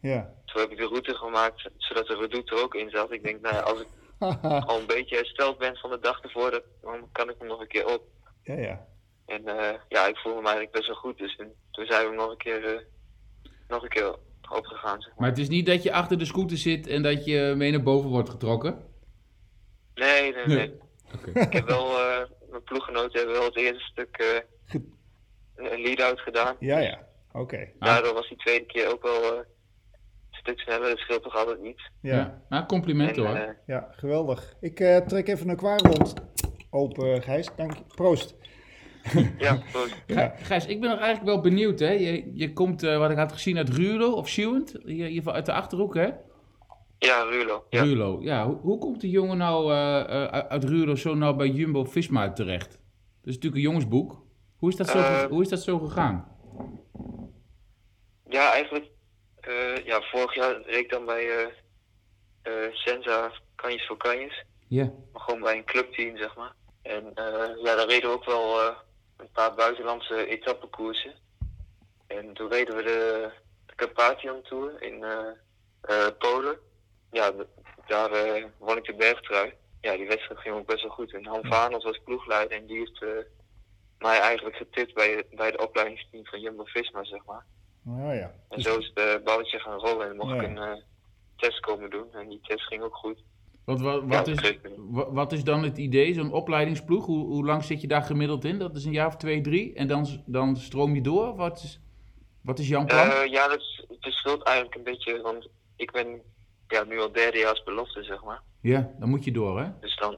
Ja. 0.00 0.32
Toen 0.44 0.60
heb 0.60 0.70
ik 0.70 0.76
de 0.78 0.86
route 0.86 1.14
gemaakt 1.14 1.68
zodat 1.78 2.06
de 2.06 2.16
redoute 2.16 2.54
er 2.56 2.62
ook 2.62 2.74
in 2.74 2.90
zat. 2.90 3.12
Ik 3.12 3.22
denk, 3.24 3.40
nou 3.40 3.54
ja, 3.54 3.60
als 3.60 3.80
ik 3.80 3.86
al 4.70 4.80
een 4.80 4.86
beetje 4.86 5.16
hersteld 5.16 5.58
ben 5.58 5.76
van 5.76 5.90
de 5.90 5.98
dag 6.00 6.22
ervoor, 6.22 6.62
dan 6.82 7.08
kan 7.12 7.30
ik 7.30 7.34
hem 7.38 7.48
nog 7.48 7.60
een 7.60 7.66
keer 7.68 7.86
op. 7.94 8.02
ja, 8.42 8.54
ja. 8.54 8.86
En 9.26 9.48
eh, 9.48 9.78
ja, 9.88 10.06
ik 10.06 10.16
voelde 10.16 10.40
me 10.40 10.44
eigenlijk 10.46 10.76
best 10.76 10.86
wel 10.86 10.96
goed. 10.96 11.18
Dus 11.18 11.36
toen- 11.36 11.86
zijn 11.86 12.00
we 12.02 12.06
hem 12.08 12.14
nog 12.16 12.30
een 12.30 12.36
keer, 12.36 12.64
eh, 12.74 12.80
nog 13.68 13.82
een 13.82 13.88
keer 13.88 14.16
opgegaan. 14.50 15.00
Zeg 15.00 15.10
maar. 15.10 15.20
Maar 15.20 15.28
het 15.28 15.38
is 15.38 15.48
niet 15.48 15.66
dat 15.66 15.82
je 15.82 15.92
achter 15.92 16.18
de 16.18 16.24
scooter 16.24 16.56
zit 16.56 16.86
en 16.86 17.02
dat 17.02 17.24
je 17.24 17.54
mee 17.56 17.70
naar 17.70 17.82
boven 17.82 18.10
wordt 18.10 18.28
getrokken? 18.30 18.84
Nee, 19.94 20.32
nee, 20.34 20.46
nee. 20.46 20.78
Oké. 21.14 21.40
Ik 21.40 21.52
heb 21.52 21.66
wel, 21.68 21.98
eh, 21.98 22.22
mijn 22.50 22.62
ploeggenoten 22.64 23.18
hebben 23.18 23.34
wel 23.36 23.44
het 23.44 23.56
eerste 23.56 23.84
stuk 23.84 24.16
eh. 24.16 24.80
Een 25.56 25.80
lead-out 25.80 26.20
gedaan. 26.20 26.56
Ja, 26.60 26.78
ja. 26.78 26.98
Oké. 27.32 27.68
Ah. 27.78 27.88
Daardoor 27.88 28.14
was 28.14 28.28
die 28.28 28.38
tweede 28.38 28.66
keer 28.66 28.92
ook 28.92 29.02
wel 29.02 29.22
eh, 29.22 29.36
een 29.38 29.44
stuk 30.30 30.58
sneller. 30.60 30.88
Dat 30.88 30.98
scheelt 30.98 31.22
toch 31.22 31.36
altijd 31.36 31.58
iets. 31.64 31.90
Ja. 32.00 32.14
Ja. 32.16 32.42
Nou, 32.48 32.66
complimenten 32.66 33.24
En, 33.26 33.28
hoor. 33.30 33.36
eh, 33.46 33.54
Ja, 33.66 33.88
geweldig. 33.90 34.54
Ik 34.60 34.80
eh, 34.80 34.96
trek 34.96 35.28
even 35.28 35.48
een 35.48 35.56
kwaarrond 35.56 36.14
open, 36.70 37.22
Gijs. 37.22 37.48
Dank 37.56 37.72
je. 37.76 37.82
Proost. 37.94 38.34
ja. 39.38 39.58
Ja. 40.06 40.34
Gijs, 40.36 40.66
ik 40.66 40.80
ben 40.80 40.90
nog 40.90 40.98
eigenlijk 40.98 41.26
wel 41.34 41.40
benieuwd. 41.40 41.78
Hè? 41.78 41.90
Je, 41.90 42.30
je 42.34 42.52
komt, 42.52 42.82
eh, 42.82 42.98
wat 42.98 43.10
ik 43.10 43.16
had 43.16 43.32
gezien, 43.32 43.56
uit 43.56 43.68
Ruurlo 43.68 44.12
of 44.12 44.28
Schuwend. 44.28 44.74
Je, 44.84 45.14
je 45.14 45.32
uit 45.32 45.46
de 45.46 45.52
Achterhoek, 45.52 45.94
hè? 45.94 46.08
Ja, 46.98 47.22
Rulo. 47.22 47.64
Ja. 47.70 47.82
Ruurlo. 47.82 48.18
Ja, 48.22 48.46
hoe, 48.46 48.56
hoe 48.56 48.78
komt 48.78 49.00
die 49.00 49.10
jongen 49.10 49.36
nou 49.38 49.72
eh, 49.72 50.00
eh, 50.00 50.24
uit- 50.24 50.48
uit 50.48 50.64
Ruurlo 50.64 50.94
zo 50.94 51.14
nou 51.14 51.36
bij 51.36 51.48
Jumbo-Visma 51.48 52.32
terecht? 52.32 52.68
Dat 52.70 52.78
is 53.32 53.34
natuurlijk 53.34 53.54
een 53.54 53.60
jongensboek. 53.70 54.23
Hoe 54.64 54.72
is 54.72 54.78
dat 54.78 54.88
zo, 54.88 54.98
Eh, 54.98 55.24
hoe 55.24 55.42
is 55.42 55.48
dat 55.48 55.60
zo 55.60 55.78
gegaan? 55.78 56.36
Ja, 58.28 58.52
eigenlijk, 58.52 58.86
eh, 59.40 59.76
ja, 59.76 60.00
vorig 60.00 60.34
jaar 60.34 60.62
reed 60.62 60.84
ik 60.84 60.90
dan 60.90 61.04
bij 61.04 61.52
eh 62.42 62.72
Senza 62.72 63.32
Kanjes 63.54 63.86
voor 63.86 63.96
Kanjes. 63.96 64.44
Ja. 64.68 64.90
Maar 65.12 65.22
gewoon 65.22 65.40
bij 65.40 65.56
een 65.56 65.64
clubteam, 65.64 66.16
zeg 66.16 66.36
maar. 66.36 66.52
En 66.82 67.12
ja, 67.62 67.74
daar 67.76 67.86
reden 67.86 68.10
we 68.10 68.16
ook 68.16 68.24
wel 68.24 68.60
een 69.16 69.30
paar 69.32 69.54
buitenlandse 69.54 70.26
etappekoersen. 70.26 71.14
En 72.06 72.34
toen 72.34 72.48
reden 72.48 72.76
we 72.76 72.82
de, 72.82 73.30
de 73.66 73.74
Carpathian 73.74 74.42
Tour 74.42 74.82
in 74.82 75.04
Polen. 76.18 76.58
Ja, 77.10 77.32
daar 77.86 78.10
won 78.58 78.76
ik 78.76 78.84
de 78.84 78.94
bergtrui. 78.94 79.52
Ja, 79.80 79.96
die 79.96 80.08
wedstrijd 80.08 80.40
ging 80.40 80.54
ook 80.54 80.66
best 80.66 80.82
wel 80.82 80.92
goed. 80.92 81.14
En 81.14 81.26
Han 81.26 81.44
Vanos 81.44 81.84
was 81.84 82.00
ploegleider 82.04 82.56
en 82.56 82.66
die 82.66 82.78
heeft 82.78 83.04
mij 84.08 84.18
eigenlijk 84.20 84.56
getipt 84.56 84.94
bij, 84.94 85.24
bij 85.34 85.50
de 85.50 85.58
opleidingsteam 85.66 86.24
van 86.26 86.40
Jumbo-Visma, 86.40 87.04
zeg 87.04 87.24
maar. 87.26 87.44
Ja, 87.84 88.12
ja. 88.12 88.34
En 88.48 88.60
zo 88.60 88.78
is 88.78 88.90
het 88.94 88.98
uh, 89.18 89.24
balletje 89.24 89.58
gaan 89.58 89.78
rollen 89.78 90.08
en 90.10 90.16
mocht 90.16 90.30
Ja. 90.34 90.40
ik 90.42 90.42
een 90.48 90.58
eh, 90.58 90.72
test 91.36 91.60
komen 91.60 91.90
doen. 91.90 92.06
En 92.14 92.28
die 92.28 92.40
test 92.42 92.62
ging 92.66 92.82
ook 92.82 92.96
goed. 92.96 93.22
Wat, 93.64 93.80
Ja, 94.08 94.24
is, 94.24 94.58
wat 94.90 95.32
is 95.32 95.44
dan 95.44 95.62
het 95.62 95.78
idee, 95.78 96.14
zo'n 96.14 96.32
opleidingsploeg? 96.32 97.06
Hoe, 97.06 97.26
hoe 97.26 97.44
lang 97.44 97.64
zit 97.64 97.80
je 97.80 97.86
daar 97.86 98.02
gemiddeld 98.02 98.44
in? 98.44 98.58
Dat 98.58 98.76
is 98.76 98.84
een 98.84 98.92
jaar 98.92 99.06
of 99.06 99.16
twee, 99.16 99.40
drie. 99.40 99.74
En 99.74 99.86
dan, 99.86 100.06
dan 100.26 100.56
stroom 100.56 100.94
je 100.94 101.00
door? 101.00 101.36
Wat 101.36 101.56
is, 101.62 101.80
wat 102.40 102.58
is 102.58 102.68
jouw 102.68 102.84
plan? 102.84 103.08
Eh, 103.10 103.26
ja, 103.30 103.48
dat 103.48 103.58
is- 103.60 103.84
het 103.88 103.96
verschilt 104.00 104.42
eigenlijk 104.42 104.76
een 104.76 104.82
beetje, 104.82 105.20
want 105.20 105.48
ik 105.76 105.90
ben 105.92 106.20
ja, 106.68 106.84
nu 106.84 107.00
al 107.00 107.12
derdejaars 107.12 107.62
belofte, 107.62 108.02
zeg 108.02 108.24
maar. 108.24 108.42
ja, 108.60 108.90
dan 108.98 109.08
moet 109.08 109.24
je 109.24 109.32
door, 109.32 109.60
hè? 109.60 109.66
Dus 109.80 109.96
dan, 109.96 110.16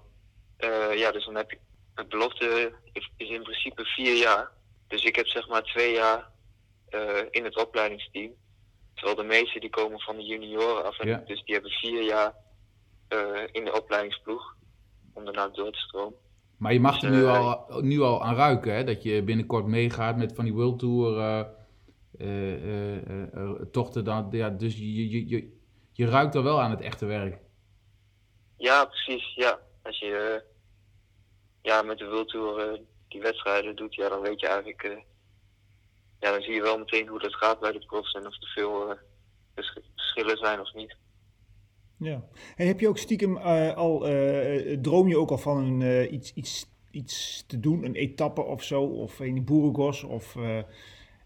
eh, 0.56 0.98
ja, 0.98 1.10
dus 1.12 1.24
dan 1.24 1.34
heb 1.34 1.52
ik, 1.52 1.58
het 1.96 2.08
belofte 2.08 2.72
is, 2.92 3.10
in 3.16 3.42
principe 3.42 3.84
vier 3.84 4.16
jaar. 4.16 4.50
Dus 4.88 5.04
ik 5.04 5.16
heb 5.16 5.26
zeg 5.26 5.48
maar 5.48 5.62
twee 5.62 5.92
jaar 5.94 6.30
eh, 6.88 7.22
in 7.30 7.44
het 7.44 7.56
opleidingsteam. 7.56 8.30
Terwijl 8.94 9.16
de 9.16 9.22
meesten 9.22 9.60
die 9.60 9.70
komen 9.70 10.00
van 10.00 10.16
de 10.16 10.22
junioren 10.22 10.84
af. 10.84 10.98
En 10.98 11.08
Ja. 11.08 11.22
Dus 11.26 11.44
die 11.44 11.54
hebben 11.54 11.72
vier 11.72 12.02
jaar 12.02 12.34
eh, 13.08 13.42
in 13.52 13.64
de 13.64 13.72
opleidingsploeg. 13.72 14.54
Om 15.12 15.24
daarna 15.24 15.48
door 15.48 15.72
te 15.72 15.78
stromen. 15.78 16.18
Maar 16.58 16.72
je 16.72 16.80
mag 16.80 17.02
er 17.02 17.10
Dus, 17.10 17.18
nu 17.18 17.24
eh, 17.24 17.38
al, 17.38 17.80
nu 17.80 18.00
al 18.00 18.22
aan 18.24 18.34
ruiken, 18.36 18.74
hè? 18.74 18.84
Dat 18.84 19.02
je 19.02 19.22
binnenkort 19.22 19.66
meegaat 19.66 20.16
met 20.16 20.32
van 20.34 20.44
die 20.44 20.54
World 20.54 20.78
Tour 20.78 21.18
eh, 21.18 21.40
eh, 22.18 22.54
eh, 22.54 22.96
eh, 23.08 23.34
eh, 23.34 23.50
tochten. 23.72 24.04
Dan, 24.04 24.28
ja, 24.30 24.50
dus 24.50 24.76
je, 24.76 25.08
je, 25.10 25.28
je, 25.28 25.60
je 25.92 26.06
ruikt 26.06 26.34
al 26.34 26.42
wel 26.42 26.60
aan 26.60 26.70
het 26.70 26.80
echte 26.80 27.06
werk. 27.06 27.38
Ja, 28.56 28.84
precies. 28.84 29.34
Ja. 29.34 29.58
Als 29.82 29.98
je 29.98 30.42
ja, 31.66 31.82
met 31.82 31.98
de 31.98 32.08
World 32.08 32.34
eh, 32.34 32.80
die 33.08 33.20
wedstrijden 33.20 33.76
doet, 33.76 33.94
ja, 33.94 34.08
dan 34.08 34.20
weet 34.20 34.40
je 34.40 34.46
eigenlijk. 34.46 34.82
eh, 34.82 34.98
ja, 36.20 36.30
dan 36.32 36.42
zie 36.42 36.54
je 36.54 36.62
wel 36.62 36.78
meteen 36.78 37.08
hoe 37.08 37.18
dat 37.18 37.34
gaat 37.34 37.60
bij 37.60 37.72
de 37.72 37.84
profs 37.86 38.12
en 38.12 38.26
of 38.26 38.42
er 38.42 38.48
veel 38.54 38.90
eh, 38.90 38.96
vers- 39.54 39.78
verschillen 39.94 40.36
zijn 40.36 40.60
of 40.60 40.74
niet. 40.74 40.96
Ja. 41.98 42.28
Heb 42.54 42.80
je 42.80 42.88
ook 42.88 42.98
stiekem 42.98 43.36
al, 43.36 43.98
droom 44.82 45.08
je 45.08 45.18
ook 45.18 45.30
al 45.30 45.38
van 45.38 45.56
een, 45.56 46.14
iets, 46.14 46.32
iets, 46.34 46.66
iets 46.90 47.44
te 47.46 47.60
doen, 47.60 47.84
een 47.84 47.94
etappe 47.94 48.42
of 48.42 48.62
zo, 48.62 48.82
of 48.82 49.20
in 49.20 49.44
Burgos, 49.44 50.02
of 50.02 50.36
eh, 50.36 50.58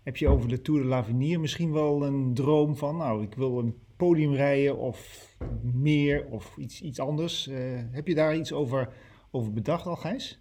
heb 0.05 0.17
je 0.17 0.29
over 0.29 0.49
de 0.49 0.63
Tour 0.63 0.81
de 0.81 0.87
l'Avenir 0.87 1.41
misschien 1.41 1.73
wel 1.73 2.03
een 2.03 2.35
droom 2.35 2.77
van, 2.77 2.97
nou, 2.97 3.23
ik 3.23 3.35
wil 3.35 3.59
een 3.59 3.79
podium 3.97 4.35
rijden 4.35 4.77
of 4.77 5.29
meer 5.63 6.27
of 6.27 6.57
iets, 6.57 6.81
iets 6.83 7.01
anders. 7.01 7.49
Heb 7.91 8.07
je 8.07 8.15
daar 8.15 8.37
iets 8.37 8.53
over, 8.53 8.93
over 9.31 9.53
bedacht 9.53 9.87
al, 9.87 9.97
Gijs? 9.97 10.39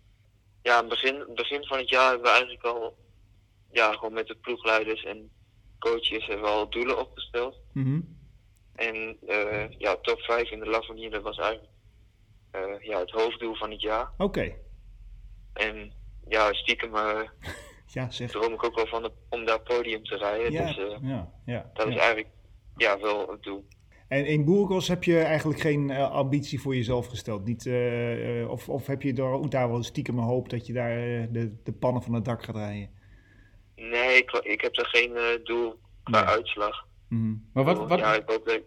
Ja, 0.62 0.84
begin, 0.84 1.26
begin 1.36 1.64
van 1.64 1.78
het 1.78 1.90
jaar 1.90 2.08
hebben 2.10 2.24
we 2.24 2.30
eigenlijk 2.30 2.64
al, 2.64 2.98
ja, 3.72 3.92
gewoon 3.94 4.14
met 4.14 4.28
de 4.28 4.36
ploegleiders 4.36 5.04
en 5.04 5.30
coaches 5.80 6.26
hebben 6.26 6.46
we 6.46 6.52
al 6.52 6.70
doelen 6.70 7.00
opgesteld. 7.00 7.60
Mhm. 7.74 8.02
En 8.76 9.18
eh, 9.28 9.70
ja, 9.78 9.96
top 10.02 10.20
5 10.22 10.50
in 10.52 10.60
de 10.60 10.66
Lavonier, 10.70 11.12
dat 11.12 11.22
was 11.22 11.38
eigenlijk 11.38 11.72
eh, 12.52 12.80
ja, 12.88 13.00
het 13.00 13.12
hoofddoel 13.12 13.56
van 13.56 13.72
het 13.72 13.82
jaar. 13.82 14.12
Oké, 14.18 14.56
En 15.54 15.94
ja, 16.28 16.54
stiekem 16.54 16.96
eh, 16.96 17.20
ja, 17.94 18.10
zeg. 18.12 18.32
droom 18.32 18.54
ik 18.54 18.64
ook 18.64 18.76
wel 18.76 18.88
van 18.88 19.02
de- 19.04 19.12
om 19.30 19.46
daar 19.46 19.62
podium 19.62 20.04
te 20.04 20.16
rijden. 20.18 20.52
Ja, 20.52 20.66
Dus 20.66 20.76
ja, 21.02 21.34
ja. 21.46 21.70
dat 21.74 21.88
is 21.88 21.96
eigenlijk 21.96 22.30
ja, 22.78 23.00
wel 23.00 23.32
het 23.32 23.44
doel. 23.44 23.68
En 24.10 24.26
in 24.26 24.46
Burgos 24.46 24.88
heb 24.88 25.04
je 25.04 25.20
eigenlijk 25.20 25.60
geen 25.60 25.90
eh, 25.90 26.12
ambitie 26.12 26.62
voor 26.62 26.76
jezelf 26.76 27.08
gesteld? 27.08 27.46
Niet, 27.46 27.66
eh, 27.66 28.42
eh, 28.42 28.50
of, 28.50 28.70
of 28.70 28.88
heb 28.88 29.02
je 29.02 29.14
daar 29.14 29.50
daar 29.50 29.70
wel 29.70 29.84
stiekem 29.84 30.18
een 30.18 30.24
hoop 30.24 30.50
dat 30.50 30.68
je 30.68 30.74
daar 30.74 30.96
de, 31.32 31.54
de 31.64 31.72
pannen 31.74 32.02
van 32.02 32.14
het 32.14 32.26
dak 32.26 32.44
gaat 32.44 32.56
rijden? 32.56 32.90
Nee, 33.76 34.18
ik, 34.18 34.32
ik 34.32 34.62
heb 34.62 34.78
er 34.78 34.86
geen 34.86 35.16
eh, 35.16 35.24
doel 35.44 35.76
qua 36.04 36.20
Nee. 36.20 36.30
uitslag. 36.30 36.88
Mhm. 37.10 37.34
Maar 37.54 37.64
wat, 37.64 37.88
wat, 37.88 38.00
Ja, 38.00 38.14
ik 38.16 38.24
hoop 38.30 38.46
dat 38.46 38.62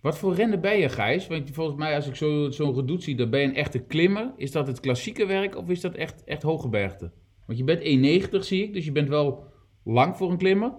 wat 0.00 0.18
voor 0.18 0.34
renner 0.34 0.60
ben 0.60 0.78
je, 0.78 0.88
Gijs? 0.88 1.26
Want 1.26 1.50
volgens 1.52 1.76
mij, 1.76 1.94
als 1.94 2.06
ik 2.08 2.14
zo- 2.14 2.50
zo'n 2.50 2.74
gedoet 2.74 3.02
zie, 3.02 3.16
dan 3.16 3.30
ben 3.30 3.40
je 3.40 3.46
een 3.46 3.54
echte 3.54 3.78
klimmer. 3.78 4.32
Is 4.36 4.52
dat 4.52 4.66
het 4.66 4.80
klassieke 4.80 5.26
werk 5.26 5.56
of 5.56 5.68
is 5.68 5.80
dat 5.80 5.94
echt, 5.94 6.24
echt 6.24 6.42
hooggebergte? 6.42 7.12
Want 7.46 7.58
je 7.58 7.64
bent 7.64 7.82
1,90 7.82 8.38
zie 8.44 8.62
ik, 8.62 8.72
dus 8.72 8.84
je 8.84 8.92
bent 8.92 9.08
wel 9.08 9.44
lang 9.84 10.16
voor 10.16 10.30
een 10.30 10.36
klimmer. 10.38 10.72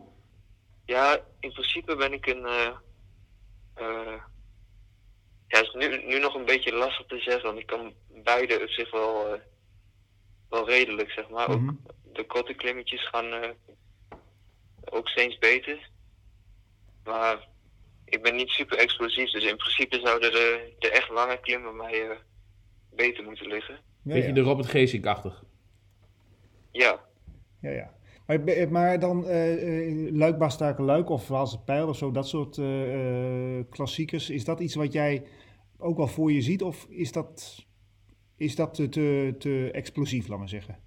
Ja, 0.86 1.20
in 1.40 1.52
principe 1.52 1.96
ben 1.96 2.14
ik 2.14 2.26
een. 2.28 2.46
eh 2.46 2.68
eh, 3.78 4.22
ja, 5.48 5.58
het 5.58 5.68
is 5.68 5.74
nu, 5.74 6.06
nu 6.06 6.20
nog 6.20 6.34
een 6.34 6.46
beetje 6.46 6.74
lastig 6.76 7.06
te 7.06 7.20
zeggen, 7.20 7.44
want 7.44 7.60
ik 7.60 7.66
kan 7.66 7.94
beide 8.24 8.62
op 8.62 8.70
zich 8.70 8.92
wel, 8.92 9.34
eh, 9.34 9.40
wel 10.50 10.68
redelijk, 10.70 11.12
zeg 11.12 11.30
maar. 11.30 11.50
Mhm. 11.50 11.70
Ook 11.70 11.76
de 12.14 12.26
korte 12.26 12.54
klimmetjes 12.54 13.08
gaan 13.08 13.34
eh, 13.34 13.50
ook 14.86 15.08
steeds 15.08 15.38
beter. 15.38 15.90
Maar 17.04 17.48
ik 18.06 18.22
ben 18.22 18.36
niet 18.36 18.50
super 18.50 18.78
explosief, 18.78 19.32
dus 19.32 19.44
in 19.44 19.58
principe 19.58 20.00
zouden 20.00 20.32
de, 20.32 20.74
de 20.80 20.90
echt 20.90 21.10
lange 21.10 21.40
klimmen 21.40 21.76
mij 21.76 22.10
eh, 22.10 22.18
beter 22.92 23.24
moeten 23.24 23.48
liggen. 23.48 23.74
Ja, 23.74 24.14
Beetje 24.14 24.28
ja. 24.28 24.34
de 24.34 24.42
Robert 24.42 24.68
Geesink-achtig. 24.68 25.44
Ja, 26.72 27.06
ja, 27.62 27.72
ja. 27.72 27.97
Maar, 28.28 28.72
maar 28.72 29.00
dan 29.00 29.28
eh, 29.28 30.12
Luik, 30.12 30.38
Bastaken, 30.38 30.84
Luik 30.84 31.10
of 31.10 31.28
Waals 31.28 31.52
het 31.52 31.66
Pijl 31.66 31.88
of 31.88 31.98
zo, 31.98 32.12
dat 32.12 32.28
soort 32.28 32.58
eh, 32.58 33.60
klassiekers. 33.70 34.30
Is 34.30 34.46
dat 34.46 34.60
iets 34.60 34.76
wat 34.76 34.94
jij 34.94 35.24
ook 35.78 35.98
wel 35.98 36.08
voor 36.08 36.32
je 36.32 36.42
ziet 36.42 36.62
of 36.64 36.86
is 36.90 37.12
dat, 37.12 37.66
is 38.36 38.56
dat 38.56 38.74
te, 38.74 38.90
te, 38.90 39.36
te 39.40 39.70
explosief, 39.72 40.28
laat 40.28 40.40
maar 40.40 40.50
zeggen? 40.50 40.80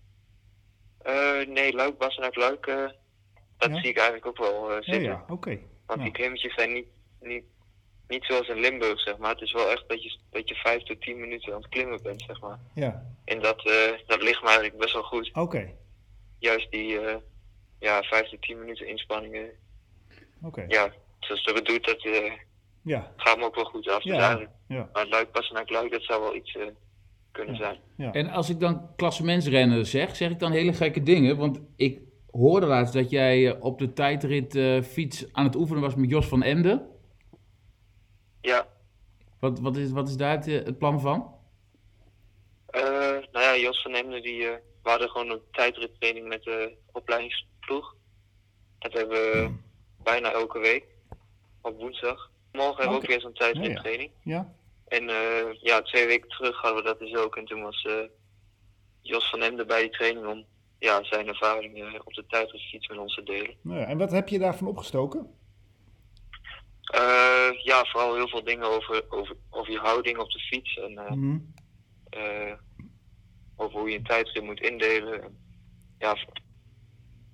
Eh, 0.99 1.47
nee, 1.49 1.73
Luik, 1.73 1.99
Bastenaak, 1.99 2.35
Luik, 2.37 2.67
dat 3.57 3.71
Ja? 3.71 3.81
zie 3.81 3.89
ik 3.91 3.97
eigenlijk 3.97 4.27
ook 4.27 4.39
wel 4.39 4.73
Ja, 4.73 4.83
zitten. 4.83 5.03
ja, 5.03 5.25
oké. 5.29 5.59
Want 5.87 5.99
Ja. 5.99 6.05
die 6.05 6.13
klimmetjes 6.15 6.55
zijn 6.55 6.73
niet, 6.73 6.87
niet, 7.21 7.45
niet 8.09 8.25
zoals 8.25 8.49
in 8.49 8.61
Limburg, 8.61 9.01
zeg 9.01 9.19
maar. 9.19 9.31
Het 9.31 9.41
is 9.41 9.53
wel 9.53 9.71
echt 9.71 9.85
dat 9.89 10.03
je, 10.03 10.19
dat 10.31 10.49
je 10.49 10.55
vijf 10.55 10.83
tot 10.83 11.01
tien 11.03 11.21
minuten 11.21 11.55
aan 11.55 11.61
het 11.61 11.69
klimmen 11.71 12.03
bent, 12.03 12.23
zeg 12.27 12.41
maar. 12.41 12.59
Ja, 12.75 13.07
En 13.25 13.41
dat, 13.41 13.63
dat 14.07 14.23
ligt 14.23 14.41
me 14.43 14.47
eigenlijk 14.49 14.79
best 14.79 14.93
wel 14.93 15.03
goed. 15.03 15.31
oké. 15.35 15.71
Juist 16.39 16.71
die 16.71 16.99
eh, 17.01 17.17
ja, 17.81 18.03
vijf 18.03 18.29
tot 18.29 18.43
tien 18.43 18.59
minuten 18.59 18.87
inspanningen. 18.89 19.51
Oké. 20.43 20.65
Ja, 20.69 20.93
zoals 21.21 21.45
dat 21.45 21.67
doet, 21.67 21.85
dat 21.85 22.05
eh, 22.05 22.33
Ja, 22.83 23.13
gaat 23.17 23.37
me 23.39 23.45
ook 23.45 23.55
wel 23.55 23.65
goed 23.65 23.89
af. 23.89 24.03
Ja, 24.03 24.49
maar 24.93 25.07
Luik, 25.09 25.31
passen 25.31 25.55
naar 25.55 25.65
Luik, 25.67 25.91
dat 25.93 26.03
zou 26.03 26.21
wel 26.23 26.35
iets 26.35 26.55
eh, 26.57 26.67
kunnen 27.33 27.57
zijn. 27.57 27.79
ja. 27.97 28.13
En 28.13 28.29
als 28.31 28.49
ik 28.51 28.61
dan 28.61 28.91
klassementsrennen 28.97 29.87
zeg, 29.87 30.17
zeg 30.17 30.31
ik 30.31 30.39
dan 30.39 30.53
hele 30.53 30.73
gekke 30.73 31.03
dingen. 31.03 31.37
Want 31.37 31.61
ik 31.77 32.01
hoorde 32.31 32.67
laatst 32.67 32.95
dat 32.95 33.11
jij 33.11 33.49
eh, 33.51 33.65
op 33.65 33.79
de 33.79 33.93
tijdrit 33.93 34.55
eh, 34.55 34.81
fiets 34.83 35.33
aan 35.33 35.45
het 35.45 35.55
oefenen 35.57 35.83
was 35.83 35.95
met 35.95 36.11
Jos 36.11 36.27
van 36.27 36.43
Emden. 36.43 36.89
Ja, 38.41 38.67
Wat, 39.41 39.61
wat, 39.61 39.77
is, 39.77 39.91
wat 39.91 40.09
is 40.09 40.17
daar 40.17 40.31
het, 40.37 40.45
het 40.47 40.79
plan 40.79 41.01
van? 41.01 41.35
eh, 42.67 42.83
nou 43.33 43.45
ja, 43.45 43.57
Jos 43.57 43.83
van 43.83 43.95
Emden, 43.95 44.23
die, 44.23 44.45
eh, 44.47 44.55
we 44.83 44.91
hadden 44.91 45.09
gewoon 45.11 45.31
een 45.31 45.41
tijdrittraining 45.53 46.29
met 46.29 46.43
de 46.43 46.77
opleidingsploeg. 47.71 47.95
Dat 48.79 48.93
hebben 48.93 49.19
we 49.19 49.51
bijna 50.03 50.33
elke 50.33 50.59
week, 50.59 50.85
op 51.63 51.77
woensdag. 51.79 52.31
Morgen 52.53 52.75
hebben 52.77 52.91
we 52.97 53.03
ook 53.03 53.07
weer 53.11 53.21
zo'n 53.21 53.33
tijdrittraining. 53.33 54.11
Ja, 54.23 54.55
En 54.89 55.09
eh, 55.09 55.53
ja, 55.61 55.83
twee 55.83 56.07
weken 56.07 56.29
terug 56.29 56.57
hadden 56.61 56.83
we 56.83 56.89
dat 56.89 56.99
dus 56.99 57.15
ook. 57.17 57.37
En 57.37 57.45
toen 57.45 57.63
was 57.63 57.83
eh, 57.83 57.95
Jos 59.01 59.31
van 59.31 59.43
Emden 59.43 59.67
bij 59.67 59.81
die 59.83 59.91
training 59.91 60.27
om 60.27 60.45
ja, 60.79 61.05
zijn 61.05 61.29
ervaringen 61.29 62.07
op 62.07 62.13
de 62.15 62.27
tijdritfiets 62.27 62.89
met 62.89 62.99
ons 62.99 63.15
te 63.15 63.23
delen. 63.23 63.55
nou 63.63 63.81
ja. 63.81 63.87
En 63.87 63.99
wat 63.99 64.11
heb 64.11 64.29
je 64.29 64.39
daarvan 64.39 64.67
opgestoken? 64.69 65.35
Eh, 66.81 67.51
ja, 67.65 67.85
vooral 67.85 68.15
heel 68.15 68.29
veel 68.29 68.45
dingen 68.45 68.67
over, 68.67 69.05
over, 69.09 69.37
over 69.51 69.73
je 69.73 69.79
houding 69.79 70.19
op 70.19 70.31
de 70.31 70.39
fiets. 70.39 70.77
En 70.79 70.99
eh, 70.99 71.11
Mhm. 71.11 71.39
eh, 72.11 72.53
over 73.57 73.79
hoe 73.81 73.91
je 73.91 73.97
een 73.97 74.05
tijdrit 74.05 74.43
moet 74.45 74.61
indelen. 74.61 75.23
En, 75.23 75.39
ja, 75.99 76.17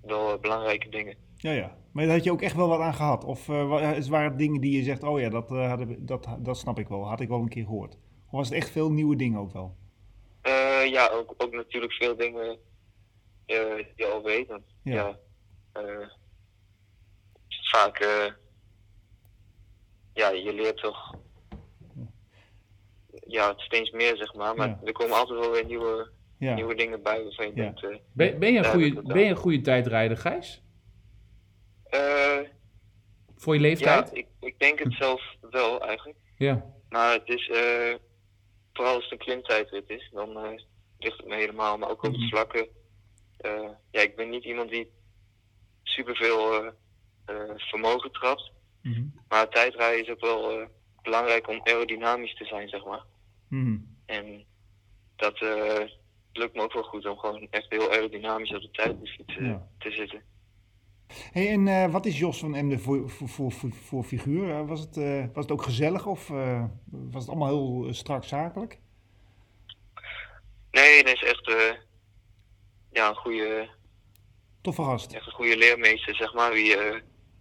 wel 0.07 0.33
eh, 0.33 0.39
belangrijke 0.39 0.89
dingen. 0.89 1.15
Ja, 1.35 1.51
ja. 1.51 1.77
Maar 1.91 2.05
daar 2.05 2.15
had 2.15 2.23
je 2.23 2.31
ook 2.31 2.41
echt 2.41 2.55
wel 2.55 2.67
wat 2.67 2.79
aan 2.79 2.93
gehad? 2.93 3.23
Of 3.23 3.49
eh, 3.49 3.79
het 3.81 4.07
waren 4.07 4.29
het 4.29 4.37
dingen 4.37 4.61
die 4.61 4.77
je 4.77 4.83
zegt, 4.83 5.03
oh 5.03 5.19
ja, 5.19 5.29
dat, 5.29 5.51
eh, 5.51 5.79
dat, 5.97 6.27
dat 6.39 6.57
snap 6.57 6.79
ik 6.79 6.87
wel, 6.87 7.07
had 7.07 7.19
ik 7.19 7.27
wel 7.27 7.39
een 7.39 7.49
keer 7.49 7.63
gehoord? 7.65 7.93
Of 8.25 8.31
was 8.31 8.49
het 8.49 8.57
echt 8.57 8.69
veel 8.69 8.91
nieuwe 8.91 9.15
dingen 9.15 9.39
ook 9.39 9.51
wel? 9.53 9.75
Eh, 10.41 10.85
ja, 10.91 11.07
ook, 11.09 11.33
ook 11.37 11.51
natuurlijk 11.53 11.93
veel 11.93 12.15
dingen 12.15 12.57
eh, 13.45 13.75
die 13.75 13.85
je 13.95 14.05
al 14.05 14.23
weet. 14.23 14.47
Want, 14.47 14.63
Ja. 14.83 14.93
ja. 14.93 15.17
eh, 15.81 16.07
vaak, 17.71 17.97
eh, 17.99 18.31
ja, 20.13 20.29
je 20.29 20.53
leert 20.53 20.77
toch 20.77 21.15
ja, 23.27 23.53
steeds 23.57 23.91
meer, 23.91 24.17
zeg 24.17 24.33
maar. 24.33 24.55
Maar 24.55 24.67
Ja. 24.67 24.79
er 24.83 24.91
komen 24.91 25.17
altijd 25.17 25.39
wel 25.39 25.51
weer 25.51 25.65
nieuwe, 25.65 26.11
Ja, 26.39 26.55
nieuwe 26.55 26.75
dingen 26.75 27.01
bij 27.03 27.23
waarvan 27.23 27.45
je 27.45 27.51
Ja. 27.55 27.61
denkt... 27.61 27.83
eh, 27.83 27.89
Ben, 28.13 28.39
ben, 28.39 28.51
je, 28.51 28.57
een 28.57 28.63
Ja, 28.63 28.69
goede, 28.71 29.01
ben 29.01 29.19
je 29.23 29.29
een 29.29 29.35
goede 29.35 29.61
tijdrijder, 29.61 30.17
Gijs? 30.17 30.63
eh, 31.83 32.37
Voor 33.35 33.53
je 33.53 33.59
ja, 33.61 33.67
leeftijd? 33.67 34.15
ik, 34.17 34.27
ik 34.39 34.59
denk 34.59 34.79
het 34.79 34.93
zelf 34.93 35.21
wel 35.51 35.81
eigenlijk. 35.87 36.17
Ja. 36.37 36.65
Maar 36.89 37.13
het 37.13 37.27
is, 37.29 37.49
eh, 37.49 37.95
vooral 38.73 38.93
als 38.95 39.03
het 39.03 39.11
een 39.11 39.17
klimtijdrit 39.25 39.89
is, 39.89 40.09
dan 40.13 40.59
ligt 40.99 41.17
het 41.17 41.27
me 41.27 41.35
helemaal. 41.35 41.77
Maar 41.77 41.89
ook 41.89 42.03
op 42.03 42.11
Mhm. 42.11 42.21
het 42.21 42.29
vlakke, 42.29 42.69
eh, 43.37 43.69
ja, 43.91 44.01
ik 44.01 44.15
ben 44.15 44.29
niet 44.29 44.43
iemand 44.43 44.69
die 44.69 44.91
superveel 45.83 46.63
eh 46.63 46.71
eh, 47.25 47.51
vermogen 47.55 48.11
trapt. 48.11 48.51
Mhm. 48.81 49.03
Maar 49.27 49.49
tijdrijden 49.49 50.01
is 50.03 50.09
ook 50.09 50.19
wel 50.19 50.51
eh, 50.61 50.67
belangrijk 51.01 51.47
om 51.47 51.59
aerodynamisch 51.63 52.35
te 52.35 52.45
zijn, 52.45 52.69
zeg 52.69 52.85
maar. 52.85 53.03
Mhm. 53.49 53.77
En 54.05 54.45
dat 55.15 55.41
eh, 55.41 55.83
lukt 56.37 56.55
me 56.55 56.61
ook 56.61 56.73
wel 56.73 56.83
goed 56.83 57.05
om 57.05 57.17
gewoon 57.17 57.47
echt 57.49 57.65
heel 57.69 57.91
aerodynamisch 57.91 58.53
op 58.55 58.73
de 58.73 58.81
eh, 59.27 59.45
Ja. 59.47 59.67
te 59.77 59.91
zitten. 59.91 60.21
Hey, 61.31 61.49
en 61.49 61.67
eh, 61.67 61.91
wat 61.91 62.05
is 62.05 62.19
Jos 62.19 62.39
van 62.39 62.55
Emden 62.55 62.79
voor, 62.79 63.09
voor, 63.09 63.29
voor, 63.29 63.51
voor, 63.51 63.71
voor 63.73 64.03
figuur? 64.03 64.49
Eh, 64.51 64.67
was, 64.67 64.79
het, 64.79 64.97
eh, 64.97 65.25
was 65.33 65.43
het 65.43 65.51
ook 65.51 65.61
gezellig 65.63 66.05
of 66.05 66.27
was 66.91 67.21
het 67.25 67.29
allemaal 67.29 67.47
heel 67.81 67.93
strak 67.93 68.23
zakelijk? 68.23 68.79
Nee, 70.71 71.03
dat 71.03 71.13
is 71.13 71.23
echt 71.23 71.51
ja, 72.91 73.09
een 73.09 73.15
goede, 73.15 73.69
Toffe 74.61 74.83
gast. 74.83 75.13
echt 75.13 75.25
een 75.25 75.31
goede 75.31 75.57
leermeester, 75.57 76.15
zeg 76.15 76.33
maar. 76.33 76.51
Wie 76.51 76.75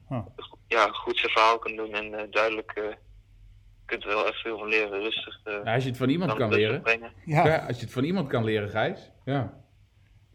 Ah. 0.08 0.26
ja, 0.66 0.88
goed 0.92 1.18
zijn 1.18 1.30
verhaal 1.32 1.58
kan 1.58 1.76
doen 1.76 1.92
en 1.94 2.30
duidelijk 2.30 2.96
kunt 3.86 4.02
er 4.02 4.08
wel 4.08 4.26
echt 4.26 4.40
veel 4.40 4.58
van 4.58 4.68
leren. 4.68 5.00
Rustig. 5.00 5.40
eh, 5.44 5.52
Ja, 5.64 5.74
als 5.74 5.82
je 5.82 5.88
het 5.88 5.98
van 5.98 6.08
iemand 6.08 6.34
kan 6.34 6.50
leren. 6.52 6.82
Ja. 7.24 7.46
Ja. 7.46 7.66
als 7.66 7.76
je 7.76 7.82
het 7.84 7.92
van 7.92 8.04
iemand 8.04 8.28
kan 8.28 8.44
leren, 8.44 8.68
Gijs. 8.68 9.10
Ja. 9.24 9.64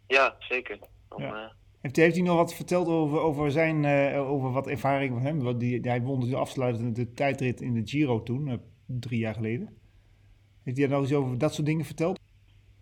Ja, 0.07 0.35
zeker. 0.39 0.77
Dan, 1.09 1.21
Ja. 1.21 1.43
eh, 1.43 1.49
Heeft, 1.81 1.95
heeft 1.95 2.15
hij 2.15 2.23
nog 2.25 2.35
wat 2.35 2.53
verteld 2.55 2.87
over, 2.87 3.19
over 3.19 3.51
zijn, 3.51 3.85
eh, 3.85 4.29
over 4.31 4.51
wat 4.51 4.67
ervaring 4.67 5.13
van 5.13 5.21
hem? 5.21 5.43
Want 5.43 5.59
die, 5.59 5.79
hij 5.81 6.01
won 6.01 6.19
de 6.29 6.35
afsluitende 6.35 7.13
tijdrit 7.13 7.61
in 7.61 7.73
de 7.73 7.81
Giro 7.89 8.23
toen, 8.23 8.47
eh, 8.47 8.55
drie 8.85 9.19
jaar 9.19 9.33
geleden. 9.33 9.77
Heeft 10.63 10.77
hij 10.77 10.87
daar 10.87 10.97
nog 10.99 11.05
eens 11.09 11.17
over 11.17 11.37
dat 11.37 11.53
soort 11.53 11.65
dingen 11.67 11.85
verteld? 11.85 12.19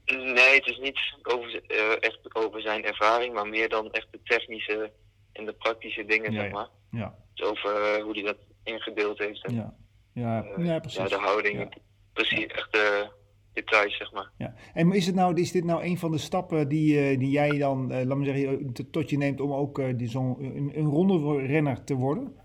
Nee, 0.05 0.55
het 0.55 0.65
is 0.67 0.79
niet 0.79 0.99
over, 1.23 1.61
echt 1.99 2.35
over 2.35 2.61
zijn 2.61 2.83
ervaring, 2.85 3.33
maar 3.33 3.47
meer 3.47 3.69
dan 3.69 3.91
echt 3.91 4.07
de 4.11 4.19
technische 4.23 4.91
en 5.31 5.45
de 5.45 5.53
praktische 5.53 6.05
dingen, 6.05 6.31
Ja, 6.31 6.41
zeg 6.41 6.51
maar. 6.51 6.67
Ja, 6.91 7.15
Dus 7.33 7.47
over 7.49 8.01
hoe 8.01 8.13
hij 8.13 8.23
dat 8.23 8.37
ingedeeld 8.63 9.17
heeft. 9.19 9.45
En, 9.45 9.53
ja, 9.55 9.75
ja, 10.13 10.43
eh, 10.43 10.65
ja 10.65 10.79
precies. 10.79 10.99
ja, 10.99 11.07
de 11.07 11.15
houding. 11.15 11.59
Ja. 11.59 11.69
Precies, 12.13 12.45
echt 12.45 12.71
de 12.71 13.09
details, 13.53 13.97
zeg 13.97 14.11
maar. 14.11 14.31
Ja. 14.37 14.53
En 14.73 14.91
is, 14.91 15.05
het 15.05 15.15
nou, 15.15 15.39
is 15.41 15.51
dit 15.51 15.63
nou 15.63 15.83
een 15.83 15.97
van 15.97 16.11
de 16.11 16.17
stappen 16.17 16.67
die, 16.67 16.99
eh, 17.09 17.19
die 17.19 17.29
jij 17.29 17.57
dan, 17.57 17.91
eh, 17.91 18.05
laat 18.05 18.17
me 18.17 18.25
zeggen, 18.25 18.59
eh, 18.59 18.85
tot 18.91 19.09
je 19.09 19.17
neemt 19.17 19.41
om 19.41 19.53
ook 19.53 19.79
eh, 19.79 19.97
die 19.97 20.07
zo'n 20.09 20.35
een, 20.43 20.71
een 20.75 20.85
ronde 20.85 21.45
renner 21.45 21.83
te 21.83 21.93
worden? 21.93 22.35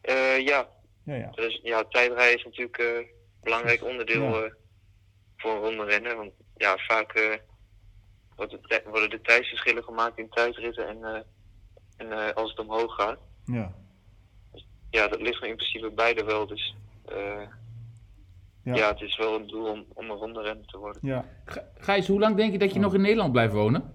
Eh, 0.00 0.38
ja, 0.46 0.68
Ja, 1.04 1.14
ja. 1.14 1.30
dus, 1.30 1.60
ja, 1.62 1.84
tijdrijden 1.84 2.36
is 2.38 2.44
natuurlijk 2.44 2.78
eh, 2.78 2.86
een 2.96 3.06
belangrijk 3.42 3.84
onderdeel 3.84 4.22
Ja. 4.22 4.42
eh, 4.42 4.52
voor 5.36 5.50
een 5.52 5.60
ronde 5.62 5.84
rennen. 5.84 6.16
Want 6.16 6.32
ja, 6.56 6.76
vaak 6.78 7.12
eh, 7.12 7.38
worden 8.90 9.10
de 9.10 9.20
tijdsverschillen 9.22 9.84
gemaakt 9.84 10.18
in 10.18 10.28
tijdritten 10.28 10.88
en, 10.88 11.04
eh, 11.04 11.20
en 11.96 12.12
eh, 12.12 12.34
als 12.34 12.50
het 12.50 12.58
omhoog 12.58 12.94
gaat. 12.94 13.18
ja. 13.44 13.80
Ja, 14.90 15.08
dat 15.08 15.20
ligt 15.20 15.40
me 15.40 15.48
in 15.48 15.56
principe 15.56 15.90
beide 15.90 16.24
wel. 16.24 16.46
Dus 16.46 16.74
eh, 16.76 16.91
Ja. 18.64 18.74
ja. 18.74 18.88
het 18.88 19.00
is 19.00 19.16
wel 19.16 19.34
een 19.34 19.46
doel 19.46 19.66
om, 19.66 19.84
om 19.94 20.10
een 20.10 20.16
ronde 20.16 20.42
renner 20.42 20.66
te 20.66 20.78
worden. 20.78 21.00
ja. 21.04 21.24
Gijs, 21.78 22.06
hoe 22.06 22.20
lang 22.20 22.36
denk 22.36 22.52
je 22.52 22.58
dat 22.58 22.72
je 22.72 22.78
nog 22.78 22.94
in 22.94 23.00
Nederland 23.00 23.32
blijft 23.32 23.52
wonen? 23.52 23.94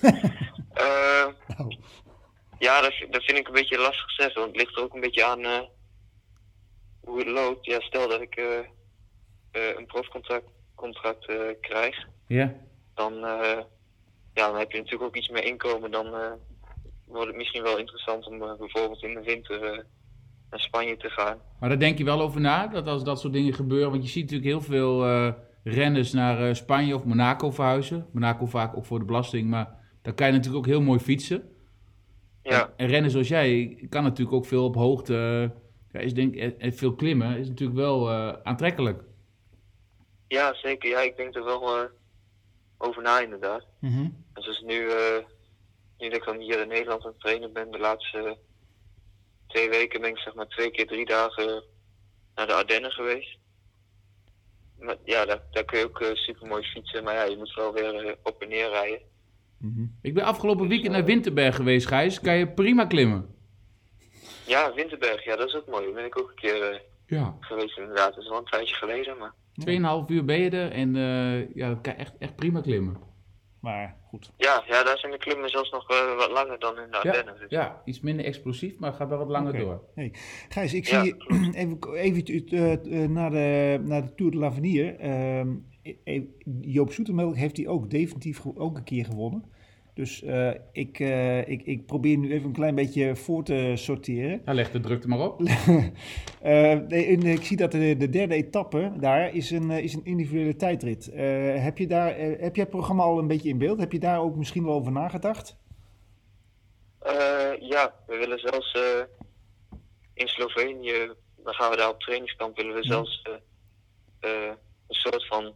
Eh, 0.72 1.26
Nou, 1.56 1.76
ja, 2.58 2.80
dat, 2.80 2.92
dat 3.10 3.22
vind 3.24 3.38
ik 3.38 3.46
een 3.46 3.52
beetje 3.52 3.78
lastig 3.78 4.10
zeggen. 4.10 4.40
Want 4.40 4.52
het 4.52 4.62
ligt 4.62 4.76
er 4.76 4.82
ook 4.82 4.94
een 4.94 5.00
beetje 5.00 5.24
aan 5.24 5.44
eh, 5.44 5.60
hoe 7.00 7.18
het 7.18 7.28
loopt. 7.28 7.64
Ja, 7.66 7.80
stel 7.80 8.08
dat 8.08 8.20
ik 8.20 8.36
eh, 8.36 8.58
eh, 9.50 9.76
een 9.76 9.86
profcontract 9.86 10.44
contract, 10.74 11.26
eh, 11.28 11.36
krijg. 11.60 12.06
Ja. 12.26 12.54
dan, 12.94 13.12
eh, 13.24 13.58
ja, 14.34 14.46
dan 14.50 14.56
heb 14.58 14.70
je 14.70 14.76
natuurlijk 14.78 15.04
ook 15.04 15.16
iets 15.16 15.28
meer 15.28 15.44
inkomen. 15.44 15.90
Dan 15.90 16.06
eh, 16.14 16.32
wordt 17.06 17.26
het 17.26 17.36
misschien 17.36 17.62
wel 17.62 17.78
interessant 17.78 18.26
om 18.26 18.42
eh, 18.42 18.54
bijvoorbeeld 18.58 19.02
in 19.02 19.14
de 19.14 19.22
winter 19.22 19.62
eh, 19.72 19.78
naar 20.50 20.60
Spanje 20.60 20.96
te 20.96 21.08
gaan. 21.10 21.38
Maar 21.60 21.68
daar 21.68 21.78
denk 21.78 21.98
je 21.98 22.04
wel 22.04 22.20
over 22.20 22.40
na, 22.40 22.66
dat 22.66 22.86
als 22.86 23.04
dat 23.04 23.20
soort 23.20 23.32
dingen 23.32 23.54
gebeuren. 23.54 23.90
Want 23.90 24.02
je 24.02 24.08
ziet 24.08 24.22
natuurlijk 24.30 24.50
heel 24.50 24.60
veel 24.60 25.04
eh, 25.04 25.32
renners 25.64 26.12
naar 26.12 26.48
eh, 26.48 26.54
Spanje 26.54 26.94
of 26.94 27.04
Monaco 27.04 27.50
verhuizen. 27.50 28.06
Monaco 28.12 28.46
vaak 28.46 28.76
ook 28.76 28.84
voor 28.84 28.98
de 28.98 29.04
belasting, 29.04 29.48
maar 29.50 29.76
daar 30.02 30.14
kan 30.14 30.26
je 30.26 30.32
natuurlijk 30.32 30.58
ook 30.58 30.72
heel 30.72 30.80
mooi 30.82 30.98
fietsen. 30.98 31.48
Ja, 32.42 32.62
En, 32.66 32.72
en 32.76 32.86
rennen 32.86 33.10
zoals 33.10 33.28
jij 33.28 33.86
kan 33.90 34.02
natuurlijk 34.02 34.36
ook 34.36 34.46
veel 34.46 34.64
op 34.64 34.74
hoogte. 34.74 35.14
eh, 35.14 35.58
ja, 35.92 36.00
is 36.00 36.14
denk, 36.14 36.34
en- 36.36 36.72
veel 36.72 36.94
klimmen 36.94 37.38
is 37.38 37.48
natuurlijk 37.48 37.78
wel 37.78 38.10
aantrekkelijk. 38.42 39.02
ja 40.28 40.54
zeker. 40.54 40.90
Ja, 40.90 41.00
ik 41.00 41.16
denk 41.16 41.34
er 41.34 41.44
wel 41.44 41.88
over 42.78 43.02
na 43.02 43.20
inderdaad. 43.20 43.64
mhm. 43.80 44.00
En 44.32 44.42
zoals 44.42 44.60
nu, 44.60 44.86
nu 45.98 46.08
dat 46.08 46.16
ik 46.18 46.24
dan 46.24 46.38
hier 46.38 46.60
in 46.60 46.68
Nederland 46.68 47.04
aan 47.04 47.10
het 47.10 47.20
trainen 47.20 47.52
ben, 47.52 47.70
de 47.70 47.78
laatste 47.78 48.36
twee 49.48 49.68
weken 49.68 50.00
ben 50.00 50.10
ik 50.10 50.18
zeg 50.18 50.34
maar 50.34 50.46
twee 50.48 50.70
keer 50.70 50.86
drie 50.86 51.06
dagen 51.06 51.62
naar 52.34 52.46
de 52.46 52.52
Ardennen 52.52 52.90
geweest. 52.90 53.38
Maar, 54.78 54.96
ja, 55.04 55.24
daar, 55.24 55.42
daar 55.50 55.64
kun 55.64 55.78
je 55.78 55.84
ook 55.84 56.02
super 56.14 56.46
mooi 56.46 56.62
fietsen, 56.62 57.04
maar 57.04 57.14
ja, 57.14 57.24
je 57.24 57.36
moet 57.36 57.54
wel 57.54 57.72
weer 57.72 57.94
eh, 58.06 58.14
op 58.22 58.42
en 58.42 58.48
neer 58.48 58.68
rijden. 58.68 59.00
Mhm. 59.58 59.84
Ik 60.02 60.14
ben 60.14 60.24
afgelopen 60.24 60.68
weekend 60.68 60.92
naar 60.92 61.04
Winterberg 61.04 61.56
geweest, 61.56 61.86
Gijs. 61.86 62.20
Kan 62.20 62.36
je 62.36 62.48
prima 62.48 62.86
klimmen. 62.86 63.34
Ja, 64.46 64.74
Winterberg, 64.74 65.24
ja, 65.24 65.36
dat 65.36 65.48
is 65.48 65.54
ook 65.54 65.66
mooi. 65.66 65.84
Daar 65.84 65.94
ben 65.94 66.04
ik 66.04 66.18
ook 66.18 66.28
een 66.28 66.34
keer 66.34 66.62
eh, 66.70 66.80
Ja. 67.06 67.36
geweest 67.40 67.78
inderdaad. 67.78 68.14
Dat 68.14 68.22
is 68.22 68.28
wel 68.28 68.38
een 68.38 68.44
tijdje 68.44 68.74
geleden, 68.74 69.18
maar... 69.18 69.32
Tweeënhalf 69.54 70.08
uur 70.10 70.24
ben 70.24 70.38
je 70.40 70.50
er 70.50 70.70
en 70.72 70.96
eh, 70.96 71.54
ja, 71.54 71.68
dat 71.68 71.80
kan 71.80 71.92
je 71.92 71.98
echt, 71.98 72.12
echt 72.18 72.36
prima 72.36 72.60
klimmen. 72.60 72.96
Maar 73.60 73.96
goed. 74.08 74.32
Ja, 74.36 74.64
ja, 74.66 74.82
daar 74.84 74.98
zijn 74.98 75.12
de 75.12 75.18
klimmen 75.18 75.50
zelfs 75.50 75.70
nog 75.70 75.90
eh, 75.90 76.16
wat 76.16 76.30
langer 76.30 76.58
dan 76.58 76.78
in 76.78 76.90
de 76.90 76.98
Ja, 77.02 77.10
Ardennen. 77.10 77.34
dus. 77.40 77.50
ja, 77.50 77.82
iets 77.84 78.00
minder 78.00 78.24
explosief, 78.24 78.78
maar 78.78 78.92
gaat 78.92 79.08
wel 79.08 79.18
wat 79.18 79.28
langer 79.28 79.56
door. 79.58 79.82
Gijs, 80.48 80.74
ik 80.74 80.86
Ja, 80.86 81.02
zie 81.02 81.14
even, 81.54 81.92
even 81.94 82.24
eh, 82.46 83.02
eh, 83.02 83.10
naar, 83.10 83.30
de, 83.30 83.80
naar 83.84 84.02
de 84.02 84.14
Tour 84.14 84.32
de 84.32 84.38
l'Avenir. 84.38 84.98
Ehm, 84.98 85.48
eh, 86.04 86.22
Joop 86.60 86.92
Zoetemelk 86.92 87.36
heeft 87.36 87.56
die 87.56 87.68
ook 87.68 87.90
definitief 87.90 88.40
ook 88.54 88.76
een 88.76 88.84
keer 88.84 89.04
gewonnen. 89.04 89.44
Dus 89.98 90.22
eh, 90.22 90.50
ik, 90.72 91.00
eh, 91.00 91.48
ik, 91.48 91.62
ik 91.62 91.86
probeer 91.86 92.16
nu 92.18 92.32
even 92.32 92.46
een 92.46 92.52
klein 92.52 92.74
beetje 92.74 93.16
voor 93.16 93.44
te 93.44 93.72
sorteren. 93.74 94.42
Ja, 94.44 94.52
leg 94.54 94.70
de 94.70 94.80
drukte 94.80 95.08
maar 95.08 95.18
op. 95.20 95.40
Eh, 96.42 96.72
en 97.10 97.22
ik 97.22 97.42
zie 97.44 97.56
dat 97.56 97.72
de, 97.72 97.96
de 97.96 98.10
derde 98.10 98.34
etappe 98.34 98.92
daar 99.00 99.34
is 99.34 99.50
een, 99.50 99.70
is 99.70 99.94
een 99.94 100.04
individuele 100.04 100.56
tijdrit. 100.56 101.08
Eh, 101.08 101.62
heb, 101.62 101.78
je 101.78 101.86
daar, 101.86 102.18
heb 102.18 102.54
jij 102.56 102.64
het 102.64 102.70
programma 102.70 103.02
al 103.02 103.18
een 103.18 103.26
beetje 103.26 103.48
in 103.48 103.58
beeld? 103.58 103.78
Heb 103.80 103.92
je 103.92 103.98
daar 103.98 104.20
ook 104.20 104.36
misschien 104.36 104.64
wel 104.64 104.74
over 104.74 104.92
nagedacht? 104.92 105.56
Eh, 106.98 107.50
ja, 107.60 107.94
we 108.06 108.16
willen 108.16 108.38
zelfs 108.38 108.72
eh, 108.72 109.04
in 110.14 110.28
Slovenië, 110.28 111.12
dan 111.44 111.54
gaan 111.54 111.70
we 111.70 111.76
daar 111.76 111.88
op 111.90 112.00
trainingskamp, 112.00 112.56
willen 112.56 112.74
we 112.74 112.82
Ja. 112.82 112.88
zelfs 112.88 113.22
eh, 113.22 113.32
eh, 114.30 114.52
een 114.88 114.94
soort 114.94 115.26
van 115.26 115.52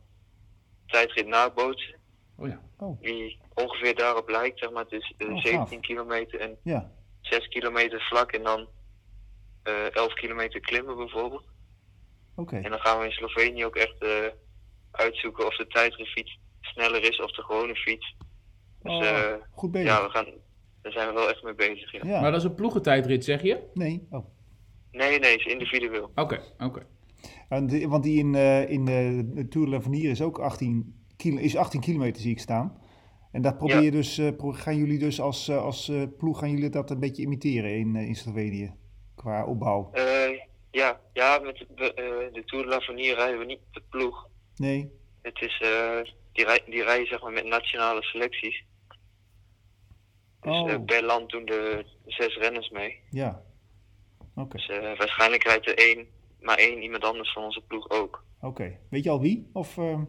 tijdrit 0.87 1.27
nabootsen. 1.27 1.95
Oh 2.37 2.49
ja. 2.49 2.61
Oh, 2.79 3.01
Die 3.03 3.39
ongeveer 3.55 3.95
daarop 3.95 4.29
lijkt, 4.29 4.59
zeg 4.59 4.71
maar. 4.71 4.83
Het 4.83 4.93
is 4.93 5.15
eh, 5.19 5.27
Oh, 5.29 5.33
gaaf. 5.35 5.43
17 5.43 5.81
kilometer 5.81 6.41
en 6.41 6.57
ja. 6.63 6.91
6 7.21 7.49
kilometer 7.49 8.01
vlak 8.01 8.33
en 8.33 8.43
dan 8.43 8.69
eh 9.63 9.95
11 9.95 10.13
kilometer 10.15 10.61
klimmen 10.61 10.97
bijvoorbeeld. 10.97 11.45
Oké. 12.37 12.57
En 12.57 12.71
dan 12.71 12.81
gaan 12.81 12.99
we 12.99 13.05
in 13.05 13.11
Slovenië 13.11 13.65
ook 13.65 13.77
echt 13.77 13.99
eh, 13.99 14.09
uitzoeken 14.91 15.47
of 15.47 15.57
de 15.57 15.67
tijdritfiets 15.67 16.39
sneller 16.61 17.03
is 17.11 17.21
of 17.21 17.31
de 17.33 17.43
gewone 17.43 17.75
fiets. 17.75 18.17
Dus 18.83 18.93
Oh, 18.93 19.05
eh, 19.07 19.35
goed 19.51 19.71
bezig. 19.71 19.89
ja, 19.89 20.03
we 20.05 20.11
gaan, 20.11 20.27
daar 20.83 20.93
zijn 20.93 21.09
we 21.09 21.15
wel 21.15 21.29
echt 21.29 21.43
mee 21.43 21.55
bezig. 21.55 21.93
Ja. 21.93 22.01
Ja. 22.05 22.21
Maar 22.21 22.31
dat 22.31 22.41
is 22.41 22.47
een 22.47 22.55
ploegentijdrit, 22.55 23.25
zeg 23.25 23.43
je? 23.43 23.63
Nee. 23.75 24.07
Oh. 24.11 24.27
Nee, 24.91 25.19
nee, 25.19 25.31
het 25.31 25.41
is 25.41 25.53
individueel. 25.53 26.11
Oké, 26.15 26.41
oké. 26.59 26.87
Want 27.49 27.71
die, 27.71 27.89
want 27.89 28.03
die 28.03 28.19
in, 28.19 28.35
eh, 28.35 28.71
in 28.71 28.85
de, 28.85 29.31
de 29.35 29.49
Tour 29.49 29.67
de 29.67 29.73
l'Avenir 29.73 30.11
is 30.11 30.23
ook 30.23 30.39
18, 30.39 31.05
kilo, 31.17 31.39
is 31.39 31.57
18 31.57 31.81
kilometer, 31.81 32.23
zie 32.23 32.31
ik 32.31 32.39
staan. 32.39 32.82
En 33.33 33.43
dat 33.43 33.59
probeer 33.59 33.83
je 33.83 33.91
dus, 33.91 34.19
eh, 34.19 34.29
gaan 34.39 34.77
jullie 34.77 34.99
dus 34.99 35.21
als, 35.21 35.49
eh, 35.49 35.63
als 35.63 35.89
eh, 35.89 36.03
ploeg 36.19 36.39
gaan 36.39 36.51
jullie 36.51 36.71
dat 36.71 36.91
een 36.91 37.01
beetje 37.01 37.23
imiteren 37.23 37.77
in, 37.77 37.97
in 37.97 38.15
Slovenië? 38.15 38.75
Qua 39.15 39.45
opbouw. 39.45 39.91
Ja, 40.71 41.01
ja, 41.13 41.39
met 41.39 41.65
de, 41.77 42.31
de 42.33 42.45
Tour 42.45 42.65
de 42.65 42.71
l'Avenir 42.71 43.15
rijden 43.15 43.39
we 43.39 43.45
niet 43.45 43.61
met 43.73 43.89
ploeg. 43.89 44.29
Nee? 44.57 44.91
Het 45.23 45.41
is, 45.41 45.59
die, 46.33 46.45
rij, 46.45 46.63
die 46.67 46.83
rijden 46.83 47.07
zeg 47.07 47.23
maar 47.23 47.33
met 47.33 47.45
nationale 47.45 48.03
selecties. 48.03 48.65
Dus 50.41 50.61
Oh. 50.61 50.85
per 50.85 51.05
land 51.05 51.31
doen 51.31 51.45
de 51.45 51.85
zes 52.07 52.37
renners 52.37 52.71
mee. 52.71 53.01
Ja. 53.11 53.43
Oké. 54.35 54.57
Dus 54.57 54.67
waarschijnlijk 54.97 55.43
rijdt 55.43 55.69
er 55.69 55.79
één, 55.79 56.07
maar 56.41 56.57
één 56.57 56.83
iemand 56.83 57.05
anders 57.05 57.33
van 57.33 57.45
onze 57.45 57.61
ploeg 57.61 57.91
ook. 57.91 58.25
Oké. 58.41 58.79
Weet 58.91 59.05
je 59.05 59.11
al 59.11 59.21
wie? 59.21 59.51
Of, 59.53 59.79
eh, 59.79 60.01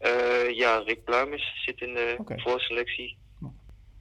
Eh, 0.00 0.56
ja, 0.56 0.82
Rick 0.86 1.04
Pluimers 1.04 1.62
zit 1.64 1.80
in 1.80 1.94
de 1.94 2.16
voorselectie. 2.36 3.18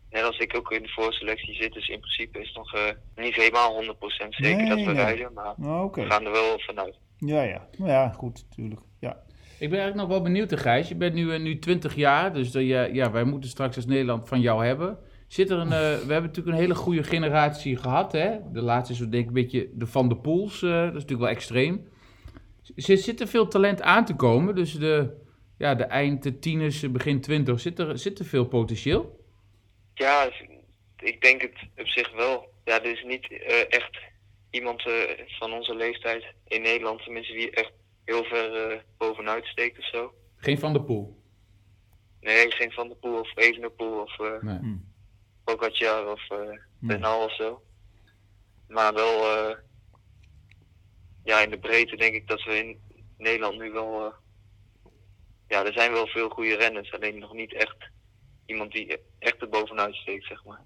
Net 0.10 0.24
als 0.24 0.38
ik 0.38 0.56
ook 0.56 0.72
in 0.72 0.82
de 0.82 0.90
voorselectie 0.90 1.54
zit, 1.54 1.74
dus 1.74 1.88
in 1.88 2.00
principe 2.00 2.40
is 2.40 2.48
het 2.48 2.56
nog 2.56 2.74
eh, 2.74 2.82
niet 3.16 3.36
helemaal 3.36 3.84
100% 3.84 4.30
zeker 4.30 4.70
dat 4.70 4.78
we 4.78 4.84
nee. 4.84 4.96
rijden, 4.96 5.34
maar 5.34 5.84
Oké. 5.84 6.02
we 6.04 6.10
gaan 6.10 6.26
er 6.26 6.32
wel 6.32 6.60
vanuit. 6.60 6.98
Ja, 7.18 7.42
ja. 7.42 7.68
Nou 7.78 7.92
ja, 7.92 8.10
goed, 8.10 8.46
natuurlijk. 8.50 8.82
Ja. 9.00 9.24
Ik 9.60 9.70
ben 9.70 9.80
eigenlijk 9.80 9.96
nog 9.96 10.08
wel 10.08 10.22
benieuwd, 10.22 10.60
Gijs. 10.60 10.88
Je 10.88 10.96
bent 10.96 11.14
nu, 11.14 11.34
eh, 11.34 11.40
nu 11.40 11.60
20 11.60 11.96
jaar, 11.96 12.34
dus 12.34 12.52
dat 12.52 12.62
je, 12.62 12.90
ja, 12.94 13.12
wij 13.12 13.24
moeten 13.24 13.50
straks 13.50 13.76
als 13.76 13.86
Nederland 13.86 14.28
van 14.28 14.42
jou 14.42 14.66
hebben. 14.66 14.98
Zit 15.28 15.50
er 15.50 15.58
een, 15.58 15.72
eh, 15.72 15.80
we 15.80 16.14
hebben 16.14 16.22
natuurlijk 16.22 16.48
een 16.48 16.62
hele 16.62 16.76
goede 16.76 17.04
generatie 17.04 17.78
gehad. 17.78 18.12
Hè? 18.12 18.38
De 18.52 18.62
laatste 18.62 18.94
is 18.94 19.00
zo 19.00 19.10
denk 19.10 19.24
ik 19.24 19.28
een 19.28 19.34
beetje 19.34 19.70
de 19.74 19.88
Van 19.88 20.10
de 20.10 20.16
Poels. 20.18 20.64
eh, 20.64 20.70
dat 20.70 20.88
is 20.88 20.94
natuurlijk 20.94 21.20
wel 21.20 21.30
extreem. 21.30 21.88
Zit, 22.76 23.02
zit 23.02 23.22
er 23.22 23.28
veel 23.28 23.48
talent 23.48 23.82
aan 23.82 24.06
te 24.06 24.16
komen? 24.16 24.56
Dus 24.56 24.74
de, 24.74 25.10
ja, 25.60 25.76
de 25.76 25.84
eind 25.84 26.24
de 26.24 26.40
tieners, 26.40 26.84
eh, 26.84 26.90
begin 26.90 27.22
20, 27.22 27.60
zit 27.60 27.80
er, 27.80 27.98
zit 27.98 28.20
er 28.20 28.26
veel 28.26 28.46
potentieel? 28.46 29.26
Ja, 29.94 30.30
ik 30.98 31.22
denk 31.22 31.42
het 31.42 31.56
op 31.78 31.88
zich 31.88 32.12
wel. 32.16 32.54
Ja, 32.64 32.84
er 32.84 32.92
is 32.92 33.04
niet 33.04 33.32
eh, 33.32 33.74
echt 33.74 33.98
iemand 34.50 34.86
eh, 34.88 35.26
van 35.40 35.54
onze 35.54 35.76
leeftijd 35.76 36.24
in 36.48 36.62
Nederland, 36.62 37.04
tenminste, 37.04 37.34
die 37.34 37.52
echt 37.52 37.72
heel 38.06 38.24
ver 38.24 38.72
eh, 38.72 38.80
bovenuit 38.98 39.46
steekt 39.46 39.78
of 39.78 39.86
zo. 39.86 40.14
Geen 40.36 40.60
Van 40.60 40.74
de 40.74 40.82
Poel. 40.82 41.18
Nee, 42.22 42.52
geen 42.52 42.72
Van 42.72 42.88
der 42.88 42.98
Poel 42.98 43.20
of 43.20 43.32
Evenepoel 43.36 44.02
of 44.02 44.20
eh 44.20 44.42
Nee. 44.42 44.58
Hm. 44.58 44.78
Pogacar 45.44 46.12
of 46.12 46.30
eh. 46.30 46.60
Bernal 46.80 47.24
of 47.24 47.36
zo. 47.36 47.64
Maar 48.68 48.94
wel, 48.94 49.38
eh, 49.38 49.58
ja, 51.24 51.40
in 51.40 51.50
de 51.50 51.60
breedte 51.60 51.96
denk 51.96 52.16
ik 52.16 52.28
dat 52.28 52.44
we 52.44 52.58
in 52.58 52.80
Nederland 53.18 53.58
nu 53.58 53.72
wel. 53.72 54.14
Eh, 55.50 55.58
ja, 55.58 55.66
er 55.66 55.74
zijn 55.74 55.92
wel 55.92 56.08
veel 56.08 56.30
goede 56.30 56.56
renners. 56.56 56.94
Alleen 56.94 57.20
nog 57.20 57.34
niet 57.34 57.54
echt 57.54 57.78
iemand 58.46 58.72
die 58.72 58.98
echt 59.20 59.42
er 59.42 59.50
bovenuit 59.50 59.96
steekt, 59.96 60.26
zeg 60.26 60.46
maar. 60.46 60.62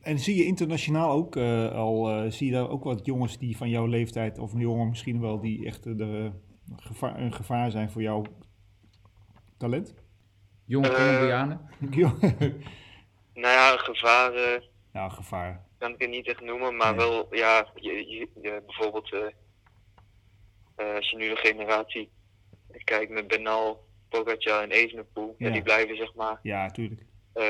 En 0.00 0.18
zie 0.18 0.36
je 0.36 0.44
internationaal 0.44 1.10
ook 1.10 1.36
eh, 1.36 1.72
al, 1.72 2.08
eh, 2.08 2.30
zie 2.30 2.46
je 2.46 2.52
daar 2.52 2.68
ook 2.68 2.84
wat 2.84 3.06
jongens 3.06 3.38
die 3.38 3.56
van 3.56 3.68
jouw 3.68 3.86
leeftijd, 3.86 4.38
of 4.38 4.52
jonger 4.56 4.86
misschien 4.86 5.20
wel, 5.20 5.40
die 5.40 5.66
echt 5.66 5.86
eh, 5.86 5.96
de, 5.96 6.30
gevaar, 6.76 7.20
een 7.20 7.32
gevaar 7.32 7.70
zijn 7.70 7.90
voor 7.90 8.02
jouw 8.02 8.24
talent? 9.58 9.94
Jonge 10.66 10.88
Eh, 10.88 10.94
Colombianen. 10.94 11.60
Nou 13.34 13.52
ja, 13.54 13.76
gevaar 13.76 14.34
eh, 14.34 14.60
ja, 14.92 15.08
gevaar. 15.08 15.66
kan 15.78 15.92
ik 15.92 16.00
het 16.00 16.10
niet 16.10 16.26
echt 16.28 16.40
noemen, 16.40 16.76
maar 16.76 16.94
Nee. 16.96 17.06
wel, 17.06 17.34
ja, 17.34 17.68
je, 17.74 17.92
je, 17.92 18.28
je- 18.42 18.62
bijvoorbeeld 18.66 19.12
eh, 19.12 19.20
eh, 20.76 20.94
als 20.96 21.10
je 21.10 21.16
nu 21.16 21.28
de 21.28 21.36
generatie 21.36 22.10
kijkt 22.84 23.12
met 23.12 23.26
Benal, 23.26 23.84
Pogacar 24.18 24.62
en 24.62 24.70
Evenepoel, 24.70 25.34
ja. 25.38 25.46
Ja. 25.46 25.52
die 25.52 25.62
blijven 25.62 25.96
zeg 25.96 26.14
maar, 26.14 26.38
Ja, 26.42 26.70
tuurlijk. 26.70 27.02
eh, 27.32 27.44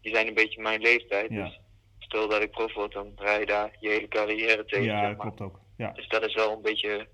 die 0.00 0.14
zijn 0.14 0.26
een 0.26 0.34
beetje 0.34 0.62
mijn 0.62 0.80
leeftijd. 0.80 1.30
Ja. 1.30 1.44
Dus 1.44 1.60
stel 1.98 2.28
dat 2.28 2.42
ik 2.42 2.50
prof 2.50 2.74
word, 2.74 2.92
dan 2.92 3.12
rij 3.16 3.40
je 3.40 3.46
daar 3.46 3.76
je 3.80 3.88
hele 3.88 4.08
carrière 4.08 4.64
tegen. 4.64 4.84
Ja, 4.84 4.98
zeg 4.98 5.08
dat 5.08 5.16
maar. 5.16 5.26
klopt 5.34 5.40
ook. 5.40 5.60
Ja, 5.76 5.90
Dus 5.92 6.08
dat 6.08 6.24
is 6.26 6.34
wel 6.34 6.52
een 6.52 6.62
beetje, 6.62 7.06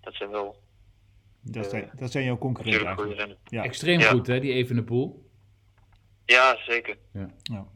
dat 0.00 0.14
zijn 0.14 0.30
wel 0.30 0.56
dat 1.42 1.64
Eh, 1.64 1.70
zijn, 1.70 1.90
dat 1.96 2.10
zijn 2.10 2.24
jouw 2.24 2.38
concurrenten. 2.38 3.36
Ja, 3.44 3.62
Extreem 3.62 4.00
Ja. 4.00 4.08
goed, 4.10 4.26
hè, 4.26 4.40
die 4.40 4.52
Evenepoel. 4.52 5.28
Ja, 6.24 6.56
zeker. 6.66 6.96
ja, 7.42 7.66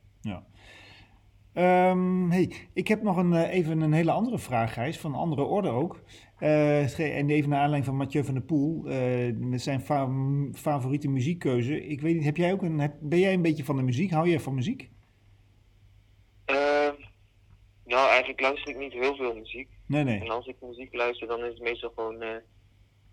Ehm, 1.54 2.30
hey, 2.30 2.52
ik 2.72 2.88
heb 2.88 3.02
nog 3.02 3.16
een, 3.16 3.32
eh, 3.32 3.54
even 3.54 3.80
een 3.80 3.92
hele 3.92 4.10
andere 4.10 4.38
vraag, 4.38 4.72
Gijs, 4.72 4.98
van 4.98 5.12
een 5.12 5.18
andere 5.18 5.42
orde 5.42 5.68
ook. 5.68 6.02
Eh, 6.38 6.98
en 7.18 7.30
even 7.30 7.48
naar 7.50 7.58
aanleiding 7.58 7.84
van 7.84 7.96
Mathieu 7.96 8.24
van 8.24 8.34
der 8.34 8.42
Poel, 8.42 8.84
eh, 8.86 9.32
met 9.36 9.62
zijn 9.62 9.80
fa- 9.80 10.08
favoriete 10.52 11.08
muziekkeuze. 11.08 11.86
Ik 11.86 12.00
weet 12.00 12.14
niet, 12.14 12.24
heb 12.24 12.36
jij 12.36 12.52
ook 12.52 12.62
een, 12.62 12.92
ben 13.00 13.18
jij 13.18 13.32
een 13.32 13.42
beetje 13.42 13.64
van 13.64 13.76
de 13.76 13.82
muziek? 13.82 14.10
Hou 14.10 14.28
jij 14.28 14.40
van 14.40 14.54
muziek? 14.54 14.90
Eh, 16.44 16.56
nou, 17.84 18.08
eigenlijk 18.08 18.40
luister 18.40 18.70
ik 18.74 18.78
niet 18.78 18.92
heel 18.92 19.16
veel 19.16 19.34
muziek. 19.34 19.68
Nee, 19.86 20.04
nee. 20.04 20.20
En 20.20 20.30
als 20.30 20.46
ik 20.46 20.56
muziek 20.60 20.94
luister, 20.94 21.28
dan 21.28 21.40
is 21.44 21.52
het 21.52 21.62
meestal 21.62 21.90
gewoon 21.94 22.18
de 22.18 22.42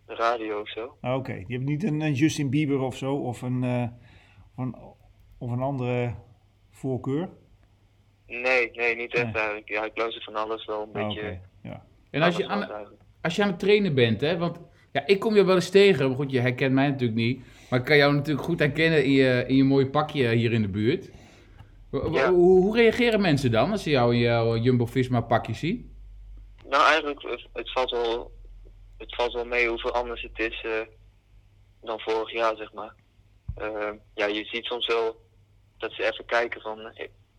radio 0.05 0.59
of 0.59 0.69
zo. 0.69 0.97
Ah, 1.01 1.15
Oké, 1.15 1.33
je 1.33 1.53
hebt 1.53 1.65
niet 1.69 1.83
een, 1.83 2.01
een 2.01 2.13
Justin 2.13 2.49
Bieber 2.49 2.79
of 2.79 2.95
zo, 2.97 3.15
of 3.15 3.41
een, 3.41 3.63
of 4.55 4.63
een, 4.65 4.75
of 5.37 5.51
een 5.51 5.61
andere 5.61 6.15
voorkeur? 6.69 7.29
Nee, 8.31 8.71
nee, 8.73 8.95
niet 8.95 9.13
echt 9.13 9.23
Nee. 9.25 9.33
eigenlijk. 9.33 9.69
Ja, 9.69 9.83
ik 9.85 9.97
luister 9.97 10.23
van 10.23 10.35
alles 10.35 10.65
wel 10.65 10.81
een 10.81 11.01
Ah, 11.01 11.07
beetje. 11.07 11.39
Ja. 11.63 11.85
En 12.11 12.21
als 12.21 12.37
je, 12.37 12.47
aan, 12.47 12.87
als 13.21 13.35
je 13.35 13.41
aan 13.43 13.49
het 13.49 13.59
trainen 13.59 13.93
bent, 13.95 14.21
hè, 14.21 14.37
want 14.37 14.59
ja, 14.91 15.05
ik 15.07 15.19
kom 15.19 15.35
je 15.35 15.43
wel 15.45 15.55
eens 15.55 15.69
tegen, 15.69 16.07
maar 16.07 16.15
goed, 16.17 16.31
je 16.31 16.39
herkent 16.39 16.73
mij 16.73 16.87
natuurlijk 16.87 17.19
niet, 17.19 17.41
maar 17.69 17.79
ik 17.79 17.85
kan 17.85 17.97
jou 17.97 18.13
natuurlijk 18.13 18.45
goed 18.45 18.59
herkennen 18.59 19.03
in 19.03 19.11
je, 19.11 19.43
in 19.47 19.55
je 19.55 19.63
mooie 19.63 19.89
pakje 19.89 20.29
hier 20.29 20.51
in 20.53 20.61
de 20.61 20.67
buurt. 20.69 21.09
Hoe- 21.89 22.11
Ja. 22.11 22.29
Hoe, 22.31 22.61
hoe 22.61 22.75
reageren 22.75 23.21
mensen 23.21 23.51
dan 23.51 23.71
als 23.71 23.83
ze 23.83 23.89
jou 23.89 24.13
in 24.13 24.19
jouw 24.19 24.55
Jumbo-Visma 24.57 25.21
pakje 25.21 25.53
zien? 25.53 25.95
Nou, 26.69 26.83
eigenlijk, 26.83 27.21
het, 27.21 27.47
het, 27.53 27.71
valt 27.71 27.91
wel, 27.91 28.31
het 28.97 29.15
valt 29.15 29.33
wel 29.33 29.45
mee 29.45 29.67
hoeveel 29.67 29.91
anders 29.91 30.21
het 30.21 30.39
is 30.51 30.61
eh, 30.63 30.71
dan 31.81 31.99
vorig 31.99 32.31
jaar, 32.33 32.55
zeg 32.55 32.73
maar. 32.73 32.93
Eh, 33.55 33.89
ja, 34.13 34.25
je 34.25 34.45
ziet 34.45 34.65
soms 34.65 34.87
wel 34.87 35.21
dat 35.77 35.91
ze 35.91 36.03
even 36.11 36.25
kijken 36.25 36.61
van, 36.61 36.91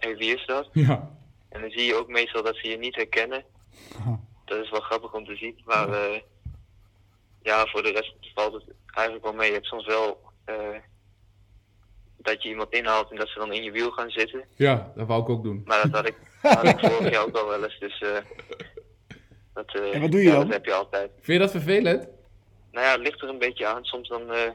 hey, 0.03 0.17
wie 0.17 0.35
is 0.35 0.47
dat? 0.47 0.69
Ja. 0.73 1.11
En 1.49 1.61
dan 1.61 1.71
zie 1.71 1.85
je 1.85 1.95
ook 1.95 2.09
meestal 2.09 2.43
dat 2.43 2.57
ze 2.57 2.69
je 2.69 2.79
niet 2.79 2.95
herkennen. 2.95 3.45
Dat 4.45 4.59
is 4.65 4.71
wel 4.71 4.81
grappig 4.81 5.15
om 5.15 5.25
te 5.25 5.37
zien. 5.37 5.61
Maar 5.65 5.89
eh, 5.89 6.21
ja, 7.43 7.67
voor 7.67 7.83
de 7.83 7.91
rest 7.91 8.15
valt 8.35 8.53
het 8.53 8.65
eigenlijk 8.95 9.25
wel 9.25 9.35
mee. 9.35 9.47
Je 9.49 9.55
hebt 9.55 9.67
soms 9.67 9.87
wel 9.87 10.21
eh, 10.45 10.79
dat 12.17 12.43
je 12.43 12.49
iemand 12.49 12.73
inhaalt 12.73 13.11
en 13.11 13.17
dat 13.17 13.29
ze 13.29 13.39
dan 13.39 13.53
in 13.53 13.63
je 13.63 13.71
wiel 13.71 13.91
gaan 13.91 14.11
zitten. 14.11 14.45
Ja, 14.57 14.93
dat 14.97 15.07
wou 15.07 15.23
ik 15.23 15.29
ook 15.29 15.43
doen. 15.43 15.63
Maar 15.65 15.83
dat 15.83 15.91
had 15.93 16.09
ik, 16.09 16.17
had 16.43 16.65
ik 16.65 16.79
vorig 16.79 17.11
jaar 17.11 17.27
ook 17.27 17.37
al 17.37 17.49
wel 17.49 17.65
eens. 17.65 17.79
Dus 17.79 18.01
eh, 18.01 18.17
dat, 19.55 19.75
En 19.93 20.01
wat 20.01 20.11
doe 20.11 20.21
je 20.21 20.27
ja, 20.27 20.35
dan? 20.35 20.45
Dat 20.45 20.53
heb 20.53 20.65
je 20.65 20.73
altijd. 20.73 21.11
Vind 21.15 21.27
je 21.27 21.39
dat 21.39 21.51
vervelend? 21.51 22.09
Nou 22.73 22.87
ja, 22.87 22.93
het 22.93 23.01
ligt 23.01 23.23
er 23.23 23.29
een 23.29 23.39
beetje 23.39 23.67
aan. 23.67 23.85
Soms 23.85 24.09
dan, 24.09 24.33
eh, 24.33 24.51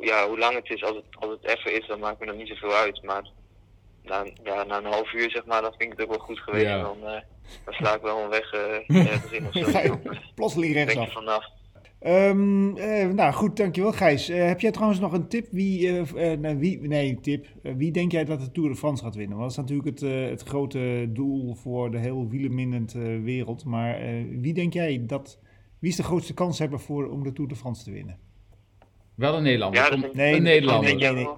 ja, 0.00 0.28
hoe 0.28 0.38
lang 0.38 0.54
het 0.54 0.70
is. 0.70 0.82
Als 0.82 0.96
het, 0.96 1.04
als 1.18 1.30
het 1.30 1.44
even 1.44 1.80
is, 1.80 1.86
dan 1.86 1.98
maakt 1.98 2.20
me 2.20 2.26
dat 2.26 2.36
niet 2.36 2.48
zoveel 2.48 2.74
uit. 2.74 3.02
Maar 3.02 3.30
na, 4.04 4.24
ja, 4.44 4.64
na 4.64 4.78
een 4.78 4.84
half 4.92 5.12
uur, 5.12 5.30
zeg 5.30 5.44
maar, 5.46 5.62
dan 5.62 5.74
vind 5.78 5.92
ik 5.92 5.98
het 5.98 6.06
ook 6.08 6.16
wel 6.16 6.24
goed 6.26 6.38
geweest. 6.38 6.64
Ja. 6.64 6.82
Dan, 6.82 6.96
eh, 7.04 7.20
dan 7.64 7.74
sla 7.74 7.94
ik 7.94 8.02
wel 8.02 8.22
een 8.22 8.30
weg 8.30 8.52
eh, 8.52 8.96
ergens 9.12 9.32
in 9.32 9.46
of 9.46 9.52
zo. 9.52 9.78
Eh, 9.78 9.92
plotseling 10.34 10.74
er 10.76 10.84
rechtsaf. 10.84 11.12
vanaf. 11.12 11.44
Ehm, 12.00 12.76
eh, 12.76 13.08
nou 13.08 13.32
goed, 13.32 13.56
dankjewel 13.56 13.92
Gijs. 13.92 14.28
Eh, 14.28 14.46
heb 14.46 14.60
jij 14.60 14.70
trouwens 14.70 15.00
nog 15.00 15.12
een 15.12 15.28
tip? 15.28 15.46
Wie, 15.50 15.88
eh, 15.88 16.32
eh, 16.32 16.38
nou, 16.40 16.58
wie, 16.58 16.80
nee, 16.80 17.20
tip. 17.20 17.46
Wie 17.62 17.90
denk 17.92 18.12
jij 18.12 18.24
dat 18.24 18.40
de 18.40 18.50
Tour 18.52 18.68
de 18.68 18.76
France 18.76 19.04
gaat 19.04 19.14
winnen? 19.14 19.38
Want 19.38 19.54
dat 19.54 19.64
is 19.64 19.70
natuurlijk 19.70 20.00
het, 20.00 20.10
eh, 20.10 20.28
het 20.28 20.42
grote 20.42 21.06
doel 21.08 21.54
voor 21.54 21.90
de 21.90 21.98
heel 21.98 22.28
wielerminnend 22.28 22.94
eh, 22.94 23.02
wereld. 23.22 23.64
Maar 23.64 23.94
eh, 24.00 24.24
wie 24.40 24.54
denk 24.54 24.72
jij 24.72 25.04
dat... 25.06 25.38
Wie 25.78 25.90
is 25.90 25.96
de 25.96 26.02
grootste 26.02 26.34
kans 26.34 26.58
hebben 26.58 26.80
voor, 26.80 27.06
om 27.08 27.22
de 27.22 27.32
Tour 27.32 27.48
de 27.50 27.56
France 27.56 27.84
te 27.84 27.90
winnen? 27.90 28.18
Wel 29.14 29.36
een 29.36 29.42
Nederlander. 29.42 29.80
Ja, 29.82 29.88
Kom- 29.88 30.00
dat 30.00 30.10
is 30.10 30.16
Nee, 30.16 30.34
een 30.36 30.42
Nederlander. 30.42 30.90
nee, 30.94 30.98
Ja, 30.98 31.12
nee. 31.12 31.28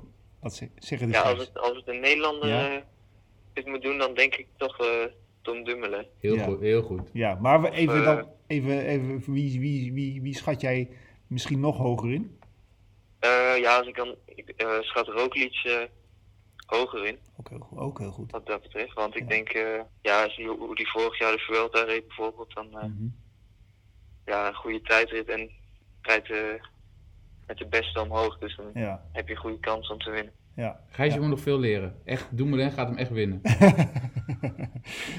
Wel. 0.41 0.51
Wat 0.51 0.55
ze- 0.55 0.71
zeggen 0.79 1.07
de 1.09 1.13
Ja, 1.15 1.23
als 1.23 1.39
het, 1.39 1.59
als 1.59 1.77
het 1.77 1.89
een 1.89 2.01
Nederlander 2.01 2.49
Ja. 2.49 2.77
eh, 2.77 2.83
dit 3.53 3.67
moet 3.67 3.83
doen, 3.83 3.99
dan 3.99 4.15
denk 4.15 4.35
ik 4.35 4.47
toch 4.57 4.79
eh, 4.81 5.05
Tom 5.43 5.65
Dumoulin. 5.65 6.07
Heel 6.19 6.35
Ja. 6.35 6.45
goed, 6.45 6.61
heel 6.61 6.83
goed. 6.83 7.11
Ja, 7.13 7.35
maar 7.35 7.63
we 7.63 7.71
even 7.71 7.95
eh, 7.97 8.05
dan... 8.05 8.35
Even, 8.47 8.87
even, 8.87 9.33
wie, 9.33 9.61
wie, 9.61 9.93
wie, 9.93 10.23
wie 10.23 10.35
schat 10.37 10.61
jij 10.61 10.89
misschien 11.27 11.61
nog 11.61 11.77
hoger 11.77 12.13
in? 12.13 12.39
Eh, 13.19 13.59
ja, 13.59 13.79
als 13.79 13.87
ik 13.87 13.97
dan 13.97 14.15
ik, 14.25 14.49
eh, 14.49 14.81
schat 14.81 15.07
Roglic 15.09 15.55
eh, 15.65 15.83
hoger 16.67 17.07
in, 17.07 17.19
Ook 17.39 17.49
heel, 17.49 17.59
goed- 17.59 17.79
ook 17.79 17.99
heel 17.99 18.11
goed. 18.11 18.31
wat 18.33 18.47
dat 18.47 18.63
betreft. 18.63 18.95
Want 18.95 19.17
ik 19.17 19.29
denk, 19.29 19.49
eh, 19.49 19.81
ja, 20.03 20.23
als 20.23 20.35
je, 20.37 20.47
hoe 20.47 20.75
die 20.75 20.89
vorig 20.91 21.19
jaar 21.19 21.33
de 21.33 21.39
Vuelta 21.39 21.83
reed 21.83 22.07
bijvoorbeeld, 22.07 22.55
dan 22.55 22.79
eh, 22.79 22.85
Mhm. 22.85 23.07
ja, 24.25 24.49
een 24.49 24.55
goede 24.55 24.81
tijdrit 24.83 25.29
en 25.29 25.51
rijdt 26.01 26.31
eh, 26.31 26.39
met 27.47 27.59
de 27.59 27.67
beste 27.67 28.01
omhoog. 28.03 28.39
Dus 28.39 28.57
dan 28.57 28.83
Ja, 28.83 29.03
heb 29.13 29.29
je 29.29 29.35
een 29.35 29.41
goede 29.41 29.61
kans 29.61 29.91
om 29.91 29.99
te 29.99 30.11
winnen. 30.11 30.33
ja. 30.57 30.81
Gijs, 30.91 31.15
je 31.15 31.21
moet 31.21 31.29
nog 31.29 31.41
veel 31.41 31.59
leren. 31.59 31.95
Echt, 32.05 32.37
Dumoulin 32.37 32.73
gaat 32.73 32.89
hem 32.89 32.97
echt 32.97 33.11
winnen. 33.11 33.41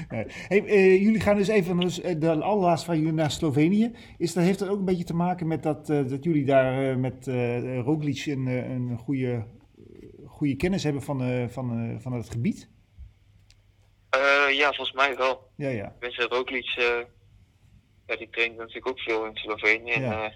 Nee. 0.08 0.24
hey, 0.28 0.64
eh, 0.64 1.02
jullie 1.02 1.20
gaan 1.20 1.36
dus 1.36 1.48
even, 1.48 1.80
dus, 1.80 1.94
de 1.96 2.42
allerlaatste 2.42 2.86
van 2.86 2.98
jullie 2.98 3.12
naar 3.12 3.30
Slovenië. 3.30 3.92
Is 4.18 4.32
dat, 4.32 4.44
heeft 4.44 4.58
dat 4.58 4.68
ook 4.68 4.78
een 4.78 4.84
beetje 4.84 5.04
te 5.04 5.14
maken 5.14 5.46
met 5.46 5.62
dat, 5.62 5.90
eh, 5.90 6.08
dat 6.08 6.24
jullie 6.24 6.44
daar 6.44 6.90
eh, 6.90 6.96
met 6.96 7.26
eh 7.26 7.80
Roglic 7.80 8.26
een, 8.26 8.46
eh, 8.48 8.70
een 8.70 8.96
goede, 8.98 9.44
goede 10.26 10.56
kennis 10.56 10.82
hebben 10.82 11.02
van, 11.02 11.22
eh, 11.22 11.48
van, 11.48 11.70
eh, 11.90 12.00
van 12.02 12.12
het 12.12 12.30
gebied? 12.30 12.70
Eh, 14.10 14.56
ja, 14.56 14.66
volgens 14.72 14.92
mij 14.92 15.16
wel. 15.16 15.50
Ja, 15.56 15.68
ja. 15.68 15.94
Mensen 16.00 16.28
Roglic, 16.28 16.74
eh, 16.78 16.84
ja, 18.06 18.16
die 18.16 18.28
traint 18.30 18.56
natuurlijk 18.56 18.88
ook 18.88 19.00
veel 19.00 19.26
in 19.26 19.36
Slovenië. 19.36 20.00
Ja. 20.00 20.24
eh, 20.24 20.32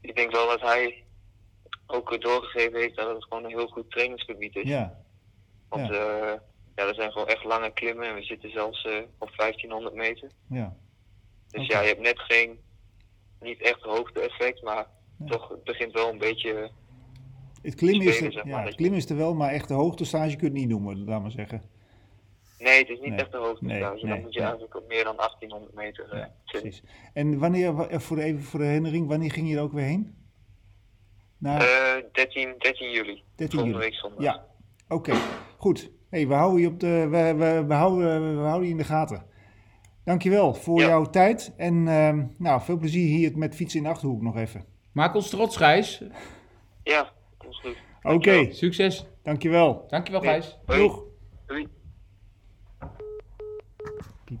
ik 0.00 0.16
denk 0.16 0.30
wel 0.32 0.46
dat 0.46 0.60
hij 0.60 1.04
ook 1.86 2.20
doorgegeven 2.22 2.78
heeft 2.80 2.96
dat 2.96 3.14
het 3.14 3.24
gewoon 3.24 3.44
een 3.44 3.50
heel 3.50 3.66
goed 3.66 3.90
trainingsgebied 3.90 4.56
is. 4.56 4.68
Ja, 4.68 5.02
Want 5.68 5.86
ja. 5.88 6.42
ja, 6.74 6.86
er 6.88 6.94
zijn 6.94 7.12
gewoon 7.12 7.28
echt 7.28 7.44
lange 7.44 7.72
klimmen 7.72 8.08
en 8.08 8.14
we 8.14 8.22
zitten 8.22 8.50
zelfs 8.50 8.84
eh, 8.84 8.96
op 9.18 9.30
1500 9.36 9.94
meter. 9.94 10.30
ja. 10.48 10.76
Dus 11.48 11.66
ja, 11.66 11.80
je 11.80 11.86
hebt 11.88 12.00
net 12.00 12.18
geen, 12.20 12.58
niet 13.40 13.60
echt 13.62 13.80
hoogte-effect, 13.82 14.62
maar 14.62 14.86
Ja. 15.18 15.26
toch 15.26 15.48
het 15.48 15.64
begint 15.64 15.92
wel 15.92 16.08
een 16.08 16.18
beetje. 16.18 16.70
Het 17.62 17.74
klimmen, 17.74 18.06
is 18.06 18.14
Spelen, 18.14 18.26
er, 18.26 18.32
zeg 18.32 18.44
maar, 18.44 18.60
ja, 18.60 18.66
het 18.66 18.74
klimmen 18.74 18.98
is 18.98 19.10
er 19.10 19.16
wel, 19.16 19.34
maar 19.34 19.50
echt 19.50 19.68
de 19.68 19.74
hoogtestage 19.74 20.36
kun 20.36 20.46
je 20.46 20.52
het 20.52 20.60
niet 20.60 20.68
noemen, 20.68 21.04
laat 21.04 21.22
maar 21.22 21.30
zeggen. 21.30 21.62
Nee, 22.62 22.78
het 22.78 22.88
is 22.88 23.00
niet 23.00 23.08
Nee. 23.10 23.18
echt 23.18 23.34
een 23.34 23.40
hoogte-stage. 23.40 23.80
Nee, 23.94 24.02
nee, 24.02 24.10
Dan 24.12 24.20
moet 24.20 24.34
je 24.34 24.40
eigenlijk 24.40 24.76
op 24.76 24.88
meer 24.88 25.04
dan 25.04 25.16
1800 25.16 25.74
meter 25.74 26.10
eh, 26.10 26.18
Ja, 26.18 26.32
zitten. 26.44 26.70
precies. 26.70 26.82
En 27.12 27.38
wanneer, 27.38 27.74
wa- 27.74 27.86
eh, 27.88 27.98
voor 27.98 28.16
de, 28.16 28.22
even 28.22 28.42
voor 28.42 28.58
de 28.60 28.66
herinnering, 28.66 29.08
wanneer 29.08 29.30
ging 29.32 29.48
je 29.48 29.56
er 29.56 29.62
ook 29.62 29.72
weer 29.72 29.84
heen? 29.84 30.14
Naar 31.38 31.60
Eh, 31.60 32.04
13, 32.12 32.54
13 32.58 32.90
juli. 32.90 33.22
13 33.36 33.58
Volgende 33.58 33.64
juli. 33.78 33.78
week 33.90 33.94
zondag. 33.94 34.22
Ja, 34.22 34.44
oké. 34.88 35.12
Goed. 35.56 35.90
Hey, 36.10 36.28
we, 36.28 36.34
houden 36.34 36.60
je 36.60 36.66
op 36.66 36.80
de, 36.80 37.06
we, 37.10 37.34
we, 37.34 37.64
we, 37.66 37.74
houden, 37.74 38.36
we 38.36 38.42
houden 38.42 38.64
je 38.66 38.72
in 38.72 38.78
de 38.78 38.84
gaten. 38.84 39.26
Dankjewel 40.04 40.54
voor 40.54 40.80
Ja. 40.80 40.86
jouw 40.86 41.04
tijd. 41.04 41.54
En 41.56 41.88
ehm, 41.88 42.26
nou, 42.38 42.60
veel 42.60 42.76
plezier 42.76 43.06
hier 43.06 43.38
met 43.38 43.54
fietsen 43.54 43.78
in 43.78 43.84
de 43.84 43.90
Achterhoek 43.90 44.22
nog 44.22 44.36
even. 44.36 44.64
Maak 44.92 45.14
ons 45.14 45.30
trots, 45.30 45.56
Gijs. 45.56 46.02
Ja, 46.82 47.12
dat 47.38 47.50
is 47.50 47.60
goed. 47.60 47.70
Oké, 47.70 48.08
Dankjewel. 48.08 48.52
Succes. 48.52 49.06
dankjewel. 49.22 49.84
Dankjewel, 49.88 50.20
Gijs. 50.20 50.58
Doeg. 50.66 51.04
Doei. 51.46 51.68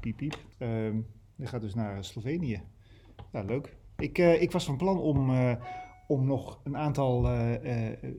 piep, 0.00 0.16
piep. 0.16 0.38
Ehm 0.58 0.96
die 1.42 1.50
gaat 1.50 1.60
dus 1.60 1.74
naar 1.74 2.04
Slovenië. 2.04 2.62
Nou, 3.32 3.46
leuk. 3.46 3.76
Ik, 3.96 4.18
eh, 4.18 4.42
ik 4.42 4.52
was 4.52 4.64
van 4.64 4.76
plan 4.76 5.00
om, 5.00 5.30
eh, 5.30 5.54
om 6.08 6.26
nog 6.26 6.60
een 6.64 6.76
aantal, 6.76 7.28
eh, 7.28 8.10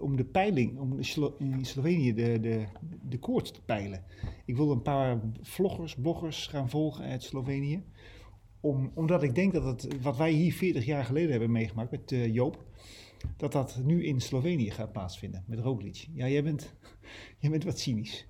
om, 0.00 0.16
de 0.16 0.24
peiling, 0.24 0.78
om 0.78 0.96
in 0.96 1.04
Slo- 1.04 1.34
in 1.38 1.64
Slovenië 1.64 2.14
de, 2.14 2.40
de, 2.40 2.64
de 3.02 3.18
koorts 3.18 3.50
te 3.50 3.62
peilen. 3.62 4.04
Ik 4.44 4.56
wil 4.56 4.70
een 4.70 4.82
paar 4.82 5.20
vloggers, 5.40 5.94
bloggers 5.94 6.46
gaan 6.46 6.70
volgen 6.70 7.04
uit 7.04 7.22
Slovenië. 7.22 7.84
om, 8.60 8.90
omdat 8.94 9.22
ik 9.22 9.34
denk 9.34 9.52
dat 9.52 9.64
het, 9.64 10.02
wat 10.02 10.16
wij 10.16 10.30
hier 10.30 10.52
40 10.52 10.84
jaar 10.84 11.04
geleden 11.04 11.30
hebben 11.30 11.50
meegemaakt 11.50 11.90
met 11.90 12.10
Joop, 12.32 12.64
dat 13.36 13.52
dat 13.52 13.80
nu 13.84 14.04
in 14.04 14.20
Slovenië 14.20 14.70
gaat 14.70 14.92
plaatsvinden 14.92 15.44
met 15.46 15.58
Roglic. 15.58 16.08
Ja, 16.14 16.28
jij 16.28 16.42
bent, 16.42 16.74
jij 17.40 17.50
bent 17.50 17.64
wat 17.64 17.78
cynisch. 17.78 18.28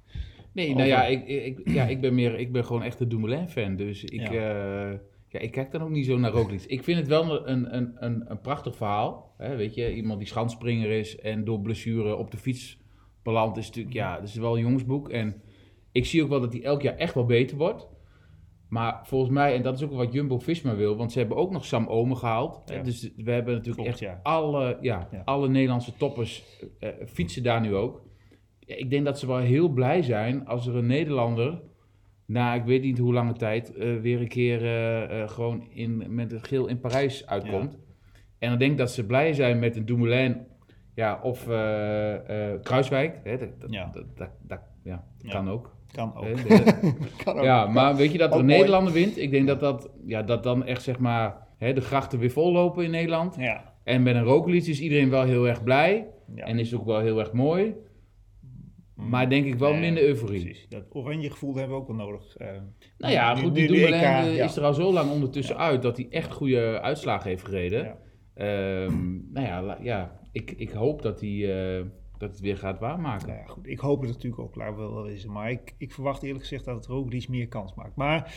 Nee, 0.57 0.75
nou 0.75 0.88
ja 0.88 1.05
ik, 1.05 1.27
ik, 1.27 1.61
ja, 1.64 1.85
ik 1.87 2.01
ben 2.01 2.14
meer, 2.14 2.38
ik 2.38 2.53
ben 2.53 2.64
gewoon 2.64 2.83
echt 2.83 3.01
een 3.01 3.09
Dumoulin-fan. 3.09 3.77
Dus 3.77 4.05
ik, 4.05 4.21
Ja. 4.21 4.33
ja. 4.33 5.01
ja, 5.29 5.38
ik 5.38 5.51
kijk 5.51 5.71
dan 5.71 5.83
ook 5.83 5.90
niet 5.90 6.07
zo 6.07 6.19
naar 6.19 6.31
Roglic. 6.31 6.62
Ik 6.66 6.83
vind 6.85 6.99
het 6.99 7.09
wel 7.09 7.49
een, 7.49 7.77
een, 7.77 8.05
een, 8.05 8.25
een 8.31 8.40
prachtig 8.40 8.77
verhaal. 8.77 9.35
Hè, 9.38 9.57
weet 9.57 9.75
je, 9.75 9.95
iemand 9.95 10.19
die 10.19 10.29
schansspringer 10.29 10.90
is 10.90 11.19
en 11.19 11.45
door 11.45 11.61
blessure 11.61 12.16
op 12.16 12.31
de 12.31 12.37
fiets 12.37 12.79
belandt, 13.23 13.57
is 13.59 13.66
natuurlijk, 13.66 13.95
ja, 13.95 14.14
dat 14.19 14.29
is 14.29 14.35
wel 14.35 14.55
een 14.57 14.62
jongensboek. 14.62 15.09
En 15.09 15.42
ik 15.92 16.07
zie 16.07 16.23
ook 16.23 16.29
wel 16.29 16.40
dat 16.40 16.53
hij 16.53 16.62
elk 16.62 16.83
jaar 16.83 16.97
echt 16.97 17.14
wel 17.14 17.25
beter 17.27 17.57
wordt. 17.57 17.88
Maar 18.69 19.01
volgens 19.07 19.31
mij, 19.31 19.55
en 19.55 19.62
dat 19.62 19.75
is 19.75 19.83
ook 19.85 19.92
wat 19.92 20.12
Jumbo-Visma 20.12 20.75
wil, 20.75 20.97
want 20.97 21.12
ze 21.12 21.19
hebben 21.19 21.37
ook 21.37 21.51
nog 21.51 21.64
Sam 21.64 21.87
Omen 21.87 22.16
gehaald. 22.16 22.62
Ja. 22.66 22.83
Dus 22.83 23.11
we 23.16 23.31
hebben 23.31 23.55
natuurlijk 23.55 23.83
Klopt, 23.83 23.88
echt 23.88 23.99
ja. 23.99 24.21
alle, 24.23 24.79
ja, 24.81 25.09
Ja. 25.12 25.23
alle 25.25 25.49
Nederlandse 25.49 25.97
toppers 25.97 26.45
eh, 26.81 26.88
fietsen 27.07 27.42
daar 27.42 27.61
nu 27.61 27.75
ook. 27.75 28.05
Ik 28.66 28.90
denk 28.90 29.05
dat 29.05 29.18
ze 29.18 29.26
wel 29.26 29.37
heel 29.38 29.68
blij 29.68 30.02
zijn 30.02 30.46
als 30.46 30.66
er 30.66 30.76
een 30.76 30.87
Nederlander, 30.87 31.61
na 32.26 32.55
ik 32.55 32.64
weet 32.64 32.83
niet 32.83 32.98
hoe 32.98 33.12
lange 33.12 33.33
tijd, 33.33 33.74
eh, 33.74 33.96
weer 34.00 34.20
een 34.20 34.29
keer 34.29 34.62
eh, 34.62 35.22
eh, 35.22 35.29
gewoon 35.29 35.66
in, 35.70 36.05
met 36.14 36.31
het 36.31 36.46
geel 36.46 36.66
in 36.66 36.81
Parijs 36.81 37.26
uitkomt. 37.26 37.79
En 38.38 38.48
dan 38.48 38.59
denk 38.59 38.70
ik 38.72 38.79
dat 38.79 38.90
ze 38.90 39.07
blij 39.07 39.33
zijn 39.33 39.59
met 39.59 39.76
een 39.76 39.87
Dumoulin 39.87 40.37
ja, 40.94 41.20
of 41.22 41.44
Kruiswijk. 42.62 43.20
Hè, 43.24 43.38
dat, 43.38 43.61
dat, 43.61 43.70
Ja. 43.72 43.90
dat, 44.46 44.61
ja, 44.83 45.05
kan 45.29 45.50
ook. 45.50 45.74
Kan 45.92 46.14
ook. 46.16 46.24
Hè, 46.24 46.35
de- 46.64 46.94
Kan 47.24 47.37
ook. 47.38 47.44
ja, 47.44 47.66
maar 47.66 47.96
weet 47.96 48.12
je 48.12 48.18
dat 48.18 48.33
er 48.33 48.38
een. 48.40 48.46
Nederlander 48.46 48.92
wint? 48.92 49.18
Ik 49.18 49.31
denk 49.31 49.46
dat, 49.46 49.61
dat, 49.61 49.90
ja, 50.07 50.22
dat 50.22 50.42
dan 50.42 50.64
echt 50.64 50.83
zeg 50.83 50.98
maar 50.98 51.37
hè, 51.59 51.72
de 51.72 51.81
grachten 51.81 52.18
weer 52.18 52.31
vollopen 52.31 52.85
in 52.85 52.90
Nederland. 52.90 53.37
Ja. 53.38 53.72
En 53.85 54.02
met 54.02 54.14
een 54.14 54.22
Roglic 54.22 54.66
is 54.66 54.81
iedereen 54.81 55.11
wel 55.11 55.22
heel 55.24 55.48
erg 55.48 55.62
blij. 55.62 56.07
En 56.35 56.59
is 56.59 56.70
het 56.70 56.81
ook 56.81 56.87
wel 56.87 57.00
heel 57.00 57.18
erg 57.18 57.33
mooi. 57.33 57.74
Maar 58.96 59.28
denk 59.30 59.46
ik 59.46 59.54
wel 59.54 59.70
Nee, 59.72 59.80
minder 59.80 60.02
euforie. 60.02 60.44
Precies. 60.44 60.66
Dat 60.68 60.85
oranje 60.90 61.30
gevoel 61.30 61.54
hebben 61.54 61.76
we 61.76 61.82
ook 61.82 61.87
wel 61.88 61.96
nodig. 61.96 62.37
eh. 62.37 62.48
Nou 62.98 63.12
ja, 63.12 63.35
Nu- 63.35 63.40
goed, 63.42 63.54
die 63.54 63.66
Dumoulin 63.66 63.92
eh, 64.00 64.37
ja. 64.37 64.44
is 64.44 64.56
er 64.56 64.64
al 64.64 64.74
zo 64.74 64.92
lang 64.92 65.11
ondertussen 65.11 65.56
uit 65.56 65.82
dat 65.82 65.96
hij 65.96 66.06
echt 66.11 66.32
goede 66.32 66.80
uitslagen 66.80 67.28
heeft 67.30 67.44
gereden. 67.44 67.85
Ja. 67.85 67.98
Ehm, 68.35 69.16
nou 69.35 69.46
ja, 69.46 69.62
la- 69.62 69.78
ja 69.82 70.20
ik, 70.32 70.50
ik 70.56 70.70
hoop 70.70 71.02
dat 71.02 71.20
hij 71.20 71.76
eh, 71.78 71.85
dat 72.18 72.30
het 72.30 72.40
weer 72.40 72.56
gaat 72.56 72.78
waarmaken. 72.78 73.26
Nou 73.28 73.38
ja, 73.40 73.46
goed. 73.46 73.66
Ik 73.66 73.78
hoop 73.78 74.00
het 74.00 74.11
natuurlijk 74.11 74.42
ook, 74.42 74.54
we 74.54 74.72
wel 74.74 75.02
wezen. 75.02 75.32
Maar 75.32 75.50
ik, 75.50 75.74
ik 75.78 75.92
verwacht 75.92 76.22
eerlijk 76.22 76.42
gezegd 76.42 76.64
dat 76.64 76.76
het 76.76 76.87
Roglic 76.87 77.28
meer 77.28 77.48
kans 77.48 77.74
maakt. 77.74 77.96
Maar 77.96 78.35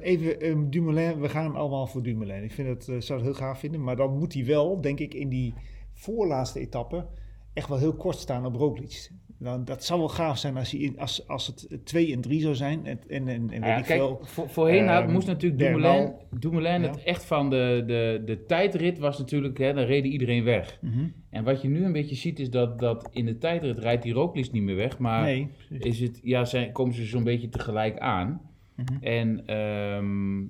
even 0.00 0.40
ehm, 0.40 0.68
Dumoulin, 0.70 1.20
we 1.20 1.28
gaan 1.28 1.56
allemaal 1.56 1.86
voor 1.86 2.02
Dumoulin. 2.02 2.42
Ik 2.42 2.52
vind 2.52 2.68
het, 2.68 3.04
zou 3.04 3.18
het 3.20 3.28
heel 3.28 3.38
gaaf 3.38 3.58
vinden. 3.58 3.82
Maar 3.82 3.96
dan 3.96 4.18
moet 4.18 4.34
hij 4.34 4.44
wel, 4.44 4.80
denk 4.80 4.98
ik, 5.00 5.14
in 5.14 5.28
die 5.28 5.54
voorlaatste 5.92 6.60
etappe 6.60 7.06
echt 7.52 7.68
wel 7.68 7.78
heel 7.78 7.94
kort 7.94 8.16
staan 8.18 8.46
op 8.46 8.54
Roglic. 8.54 9.10
Dan, 9.38 9.64
dat 9.64 9.84
zou 9.84 9.98
wel 10.00 10.08
gaaf 10.08 10.38
zijn 10.38 10.56
als, 10.56 10.70
hij 10.70 10.92
als, 10.96 11.28
als 11.28 11.46
het 11.46 11.78
2 11.84 12.12
en 12.12 12.20
3 12.20 12.40
zou 12.40 12.54
zijn. 12.54 12.86
En, 12.86 13.00
en, 13.08 13.28
en, 13.28 13.50
en 13.50 13.60
Nou 13.60 13.72
ja, 13.72 13.76
ik 13.78 13.84
kijk, 13.84 13.98
veel. 14.00 14.18
voor, 14.22 14.48
voorheen 14.48 14.86
had- 14.86 15.02
Ehm, 15.02 15.12
moest 15.12 15.26
natuurlijk. 15.26 15.60
Dumoulin, 15.60 16.12
Dumoulin 16.38 16.82
Ja. 16.82 16.88
het 16.90 17.02
echt 17.02 17.24
van 17.24 17.50
de, 17.50 17.82
de, 17.86 18.22
de 18.24 18.44
tijdrit 18.44 18.98
was 18.98 19.18
natuurlijk, 19.18 19.58
hè, 19.58 19.72
dan 19.72 19.84
reden 19.84 20.10
iedereen 20.10 20.44
weg. 20.44 20.78
Mhm. 20.80 21.06
En 21.30 21.44
wat 21.44 21.62
je 21.62 21.68
nu 21.68 21.84
een 21.84 21.92
beetje 21.92 22.14
ziet 22.14 22.38
is 22.38 22.50
dat, 22.50 22.78
dat 22.78 23.08
in 23.12 23.26
de 23.26 23.38
tijdrit 23.38 23.78
rijdt 23.78 24.02
die 24.02 24.12
Roglic 24.12 24.52
niet 24.52 24.62
meer 24.62 24.76
weg, 24.76 24.98
maar 24.98 25.22
Nee, 25.22 25.48
is 25.68 26.00
het, 26.00 26.20
ja, 26.22 26.44
zijn, 26.44 26.72
komen 26.72 26.94
ze 26.94 27.04
zo'n 27.04 27.24
beetje 27.24 27.48
tegelijk 27.48 27.98
aan. 27.98 28.40
Mhm. 28.76 29.02
En 29.04 29.46
ehm, 29.46 30.40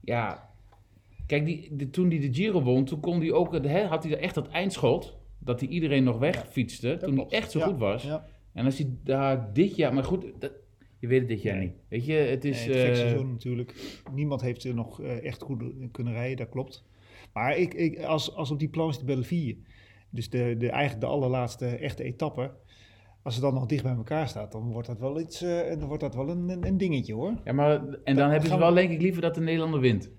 ja, 0.00 0.50
kijk, 1.26 1.44
die, 1.46 1.76
de, 1.76 1.90
toen 1.90 2.08
hij 2.10 2.20
de 2.20 2.34
Giro 2.34 2.62
won, 2.62 2.84
toen 2.84 3.00
kon 3.00 3.20
hij 3.20 3.32
ook, 3.32 3.64
hè, 3.66 3.84
had 3.84 4.02
hij 4.04 4.12
er 4.12 4.18
echt 4.18 4.34
dat 4.34 4.48
eindschot, 4.48 5.16
dat 5.44 5.60
hij 5.60 5.68
iedereen 5.68 6.04
nog 6.04 6.18
wegfietste, 6.18 6.96
toen 6.96 7.08
hij 7.08 7.16
klopt. 7.16 7.32
echt 7.32 7.50
zo 7.50 7.58
Ja, 7.58 7.64
goed 7.66 7.78
was. 7.78 8.02
Ja. 8.02 8.26
En 8.52 8.64
als 8.64 8.78
hij 8.78 8.88
daar 9.04 9.52
dit 9.52 9.76
jaar, 9.76 9.94
maar 9.94 10.04
goed, 10.04 10.26
dat, 10.38 10.52
je 10.98 11.06
weet 11.06 11.18
het 11.20 11.28
dit 11.28 11.42
jaar 11.42 11.56
Nee. 11.56 11.66
niet. 11.66 11.76
Weet 11.88 12.06
je, 12.06 12.12
het 12.12 12.44
is... 12.44 12.66
Nee, 12.66 12.76
het 12.76 12.88
eh, 12.88 12.94
seizoen 12.94 13.30
natuurlijk. 13.30 14.00
Niemand 14.12 14.40
heeft 14.40 14.64
er 14.64 14.74
nog 14.74 15.00
eh, 15.02 15.24
echt 15.24 15.42
goed 15.42 15.62
kunnen 15.92 16.12
rijden, 16.12 16.36
dat 16.36 16.48
klopt. 16.48 16.84
Maar 17.32 17.56
ik, 17.56 17.74
ik, 17.74 18.02
als, 18.02 18.34
als 18.34 18.50
op 18.50 18.58
die 18.58 18.68
planche 18.68 18.98
de 18.98 19.04
Belleville, 19.04 19.56
dus 20.10 20.30
de, 20.30 20.54
de, 20.58 20.70
eigenlijk 20.70 21.00
de 21.00 21.10
allerlaatste 21.12 21.66
echte 21.66 22.02
etappe, 22.02 22.50
als 23.22 23.34
het 23.34 23.42
dan 23.42 23.54
nog 23.54 23.66
dicht 23.66 23.82
bij 23.82 23.94
elkaar 23.94 24.28
staat, 24.28 24.52
dan 24.52 24.72
wordt 24.72 24.88
dat 24.88 24.98
wel, 24.98 25.20
iets, 25.20 25.42
eh, 25.42 25.68
dan 25.78 25.88
wordt 25.88 26.02
dat 26.02 26.14
wel 26.14 26.28
een, 26.28 26.48
een, 26.48 26.66
een 26.66 26.76
dingetje 26.78 27.14
hoor. 27.14 27.40
ja, 27.44 27.52
maar, 27.52 27.70
en 27.74 27.84
dan 28.04 28.14
Dan 28.14 28.30
hebben 28.30 28.48
ze 28.50 28.58
wel 28.58 28.68
we- 28.68 28.74
denk 28.74 28.90
ik 28.90 29.00
liever 29.00 29.22
dat 29.22 29.34
de 29.34 29.40
Nederlander 29.40 29.80
wint. 29.80 30.10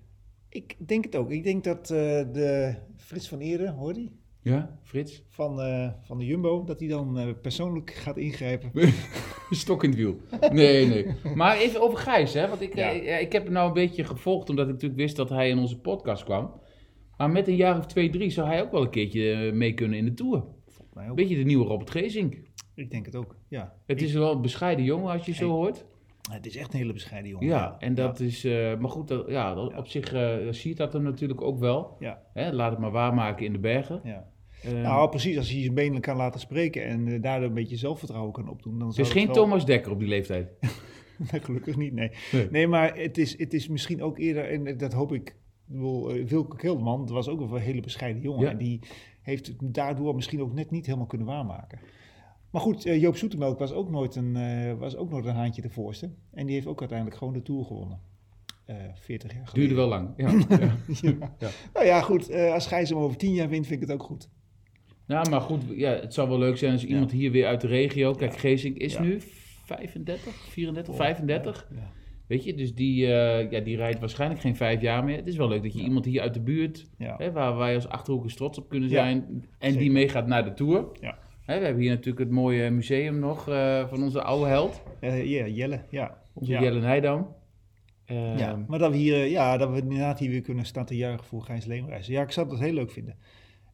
Ik 0.49 0.75
denk 0.87 1.03
het 1.05 1.15
ook. 1.15 1.31
Ik 1.31 1.43
denk 1.43 1.63
dat 1.63 1.87
de 1.87 2.75
Frits 2.97 3.27
van 3.29 3.39
Eerde, 3.39 3.69
hoor 3.71 3.93
die? 3.93 4.19
Ja, 4.45 4.79
Frits? 4.83 5.23
Van, 5.29 5.61
eh, 5.61 5.89
van 6.01 6.17
de 6.17 6.25
Jumbo, 6.25 6.63
dat 6.63 6.79
hij 6.79 6.89
dan 6.89 7.19
eh, 7.19 7.27
persoonlijk 7.41 7.91
gaat 7.93 8.17
ingrijpen. 8.17 8.71
Stok 9.49 9.83
in 9.83 9.89
het 9.89 9.99
wiel. 9.99 10.15
Nee, 10.51 10.87
nee. 10.87 11.07
Maar 11.35 11.57
even 11.57 11.81
over 11.81 11.97
Gijs, 11.97 12.33
hè. 12.33 12.47
Want 12.47 12.61
ik, 12.61 12.75
Ja. 12.75 12.91
eh, 12.91 13.21
ik 13.21 13.31
heb 13.31 13.43
hem 13.43 13.53
nou 13.53 13.67
een 13.67 13.73
beetje 13.73 14.03
gevolgd, 14.03 14.49
omdat 14.49 14.65
ik 14.65 14.71
natuurlijk 14.73 14.99
wist 15.01 15.15
dat 15.15 15.29
hij 15.29 15.49
in 15.49 15.57
onze 15.57 15.79
podcast 15.79 16.23
kwam. 16.23 16.51
Maar 17.17 17.29
met 17.29 17.47
een 17.47 17.55
jaar 17.55 17.77
of 17.77 17.85
twee, 17.85 18.09
drie 18.09 18.29
zou 18.29 18.47
hij 18.47 18.61
ook 18.61 18.71
wel 18.71 18.81
een 18.81 18.89
keertje 18.89 19.51
mee 19.53 19.73
kunnen 19.73 19.97
in 19.97 20.05
de 20.05 20.13
Tour. 20.13 20.43
Volgens 20.67 20.95
mij 20.95 21.09
ook. 21.09 21.15
Beetje 21.15 21.35
de 21.37 21.43
nieuwe 21.43 21.65
Robert 21.65 21.89
Gezink. 21.91 22.35
Ik 22.75 22.91
denk 22.91 23.05
het 23.05 23.15
ook, 23.15 23.35
ja. 23.47 23.73
Het 23.85 24.01
is 24.01 24.13
wel 24.13 24.31
een 24.31 24.41
bescheiden 24.41 24.85
jongen 24.85 25.11
als 25.11 25.25
je 25.25 25.33
zo 25.33 25.49
hoort. 25.49 25.85
Het 26.31 26.45
is 26.45 26.55
echt 26.57 26.73
een 26.73 26.79
hele 26.79 26.93
bescheiden 26.93 27.31
jongen. 27.31 27.47
Ja, 27.47 27.75
en 27.79 27.95
dat 27.95 28.19
is... 28.19 28.43
eh, 28.43 28.77
maar 28.77 28.89
goed, 28.89 29.07
dat, 29.07 29.25
ja, 29.29 29.53
dat- 29.53 29.75
op 29.77 29.87
zich 29.87 30.13
eh 30.13 30.35
ziet 30.49 30.77
dat 30.77 30.93
hem 30.93 31.03
natuurlijk 31.03 31.41
ook 31.41 31.59
wel. 31.59 31.95
Ja, 31.99 32.21
Hè, 32.33 32.51
laat 32.53 32.71
het 32.71 32.79
maar 32.79 32.91
waarmaken 32.91 33.45
in 33.45 33.51
de 33.51 33.59
bergen. 33.59 34.01
ja. 34.03 34.33
Eh, 34.65 34.81
Nou, 34.81 35.09
precies. 35.09 35.37
Als 35.37 35.51
hij 35.51 35.61
zijn 35.61 35.73
benen 35.73 36.01
kan 36.01 36.17
laten 36.17 36.39
spreken 36.39 36.85
en 36.85 37.07
eh, 37.07 37.21
daardoor 37.21 37.47
een 37.47 37.53
beetje 37.53 37.77
zelfvertrouwen 37.77 38.31
kan 38.33 38.49
opdoen. 38.49 38.79
Dan 38.79 38.93
is 38.95 39.09
geen 39.09 39.25
wel- 39.25 39.35
Thomas 39.35 39.65
Dekker 39.65 39.91
op 39.91 39.99
die 39.99 40.07
leeftijd. 40.07 40.49
Gelukkig 41.43 41.77
niet, 41.77 41.93
nee. 41.93 42.11
Nee. 42.31 42.47
Nee, 42.51 42.67
maar 42.67 42.97
het 42.97 43.17
is, 43.17 43.37
het 43.37 43.53
is 43.53 43.67
misschien 43.67 44.03
ook 44.03 44.17
eerder, 44.19 44.49
en 44.49 44.77
dat 44.77 44.93
hoop 44.93 45.13
ik, 45.13 45.35
eh, 45.71 46.25
Wilke 46.25 46.55
Kelderman, 46.57 46.99
dat 46.99 47.09
was 47.09 47.27
ook 47.27 47.39
een 47.41 47.57
hele 47.57 47.81
bescheiden 47.81 48.21
jongen. 48.21 48.43
Ja. 48.43 48.49
En 48.51 48.57
die 48.57 48.79
heeft 49.21 49.47
het 49.47 49.55
daardoor 49.61 50.15
misschien 50.15 50.41
ook 50.41 50.53
net 50.53 50.71
niet 50.71 50.85
helemaal 50.85 51.05
kunnen 51.07 51.27
waarmaken. 51.27 51.79
Maar 52.51 52.61
goed, 52.61 52.85
eh, 52.85 53.01
Joop 53.01 53.15
Zoetemelk 53.17 53.59
was 53.59 53.71
ook, 53.73 53.89
nooit 53.89 54.15
een, 54.15 54.35
eh, 54.35 54.73
was 54.73 54.95
ook 54.95 55.09
nooit 55.09 55.25
een 55.25 55.35
haantje 55.35 55.61
de 55.61 55.69
voorste. 55.69 56.09
En 56.33 56.45
die 56.45 56.55
heeft 56.55 56.67
ook 56.67 56.79
uiteindelijk 56.79 57.17
gewoon 57.17 57.33
de 57.33 57.41
Tour 57.41 57.65
gewonnen. 57.65 57.99
Eh 58.65 58.75
40 58.93 59.33
jaar 59.33 59.47
geleden. 59.47 59.75
Duurde 59.75 59.75
wel 59.75 59.87
lang. 59.87 60.09
Ja. 60.17 61.31
ja. 61.39 61.49
Nou 61.73 61.85
ja, 61.85 62.01
goed. 62.01 62.29
eh, 62.29 62.53
als 62.53 62.67
Gijs 62.67 62.89
hem 62.89 62.97
over 62.97 63.17
10 63.17 63.33
jaar 63.33 63.49
wint, 63.49 63.67
vind 63.67 63.81
ik 63.81 63.87
het 63.87 63.97
ook 63.97 64.03
goed. 64.05 64.29
Nou, 65.07 65.29
maar 65.29 65.41
goed, 65.41 65.61
ja, 65.75 65.91
het 65.91 66.13
zou 66.13 66.29
wel 66.29 66.37
leuk 66.39 66.57
zijn 66.57 66.71
als 66.71 66.85
iemand 66.85 67.11
hier 67.11 67.31
weer 67.31 67.45
uit 67.47 67.61
de 67.61 67.67
regio... 67.67 68.13
Kijk, 68.13 68.37
Geesink 68.37 68.77
is 68.77 68.99
nu 68.99 69.21
35, 69.65 70.33
34, 70.35 70.95
35. 70.95 71.67
Ja. 71.75 71.91
Weet 72.27 72.43
je, 72.43 72.53
dus 72.53 72.73
die, 72.75 73.05
eh, 73.13 73.51
ja, 73.51 73.59
die 73.59 73.75
rijdt 73.75 73.99
waarschijnlijk 73.99 74.41
geen 74.41 74.55
vijf 74.55 74.81
jaar 74.81 75.03
meer. 75.03 75.15
Het 75.15 75.27
is 75.27 75.35
wel 75.35 75.47
leuk 75.47 75.63
dat 75.63 75.73
je 75.73 75.79
Ja. 75.79 75.85
iemand 75.85 76.05
hier 76.05 76.21
uit 76.21 76.33
de 76.33 76.41
buurt... 76.41 76.85
Ja. 76.97 77.15
Hè, 77.17 77.31
waar 77.31 77.57
wij 77.57 77.75
als 77.75 77.87
Achterhoekers 77.87 78.35
trots 78.35 78.57
op 78.57 78.69
kunnen 78.69 78.89
Ja, 78.89 78.95
zijn... 78.95 79.45
en 79.59 79.77
die 79.77 79.91
meegaat 79.91 80.27
naar 80.27 80.43
de 80.43 80.53
Tour. 80.53 80.87
Ja. 81.01 81.17
Hè, 81.45 81.59
we 81.59 81.65
hebben 81.65 81.81
hier 81.83 81.91
natuurlijk 81.91 82.19
het 82.19 82.29
mooie 82.31 82.69
museum 82.69 83.19
nog 83.19 83.49
eh, 83.49 83.87
van 83.87 84.03
onze 84.03 84.21
oude 84.21 84.45
held. 84.47 84.81
Ja, 85.01 85.45
Jelle, 85.47 85.81
ja. 85.89 86.17
Onze. 86.33 86.51
Jelle 86.51 86.79
Nijdam. 86.79 87.35
Ehm, 88.05 88.37
Ja, 88.37 88.63
maar 88.67 88.79
dat 88.79 88.91
we 88.91 88.97
hier, 88.97 89.15
eh, 89.15 89.31
ja, 89.31 89.57
dat 89.57 89.69
we 89.71 89.77
inderdaad 89.77 90.19
hier 90.19 90.29
weer 90.29 90.41
kunnen 90.41 90.65
staan 90.65 90.85
te 90.85 90.95
juichen 90.95 91.25
voor 91.25 91.41
Gijs 91.41 91.65
Leemreizen. 91.65 92.13
Ja, 92.13 92.21
ik 92.21 92.31
zou 92.31 92.49
dat 92.49 92.59
heel 92.59 92.73
leuk 92.73 92.91
vinden. 92.91 93.15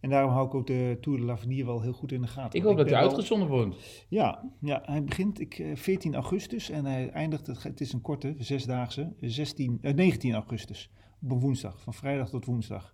En 0.02 0.10
daarom 0.10 0.32
hou 0.32 0.48
ik 0.48 0.54
ook 0.54 0.68
de 0.68 0.98
Tour 1.02 1.20
de 1.20 1.26
l'Avenir 1.26 1.66
wel 1.66 1.82
heel 1.82 1.94
goed 1.94 2.12
in 2.12 2.22
de 2.22 2.28
gaten. 2.28 2.60
Ik 2.60 2.66
hoop 2.66 2.78
dat 2.78 2.90
hij 2.90 3.00
wel- 3.00 3.08
uitgezonden 3.08 3.48
wordt. 3.48 4.06
Ja, 4.08 4.44
ja, 4.60 4.82
hij 4.86 5.04
begint 5.04 5.40
ik, 5.40 5.60
eh, 5.60 5.76
14 5.76 6.14
augustus 6.16 6.70
en 6.70 6.86
hij 6.86 7.10
eindigt, 7.10 7.48
het, 7.64 7.82
is 7.82 7.94
een 7.94 8.02
korte, 8.02 8.36
zesdaagse, 8.38 9.14
16, 9.20 9.78
eh, 9.82 9.94
19 9.94 10.34
augustus. 10.34 10.90
Op 11.24 11.32
een 11.32 11.40
woensdag, 11.40 11.82
van 11.82 11.94
vrijdag 11.94 12.30
tot 12.30 12.46
woensdag. 12.46 12.94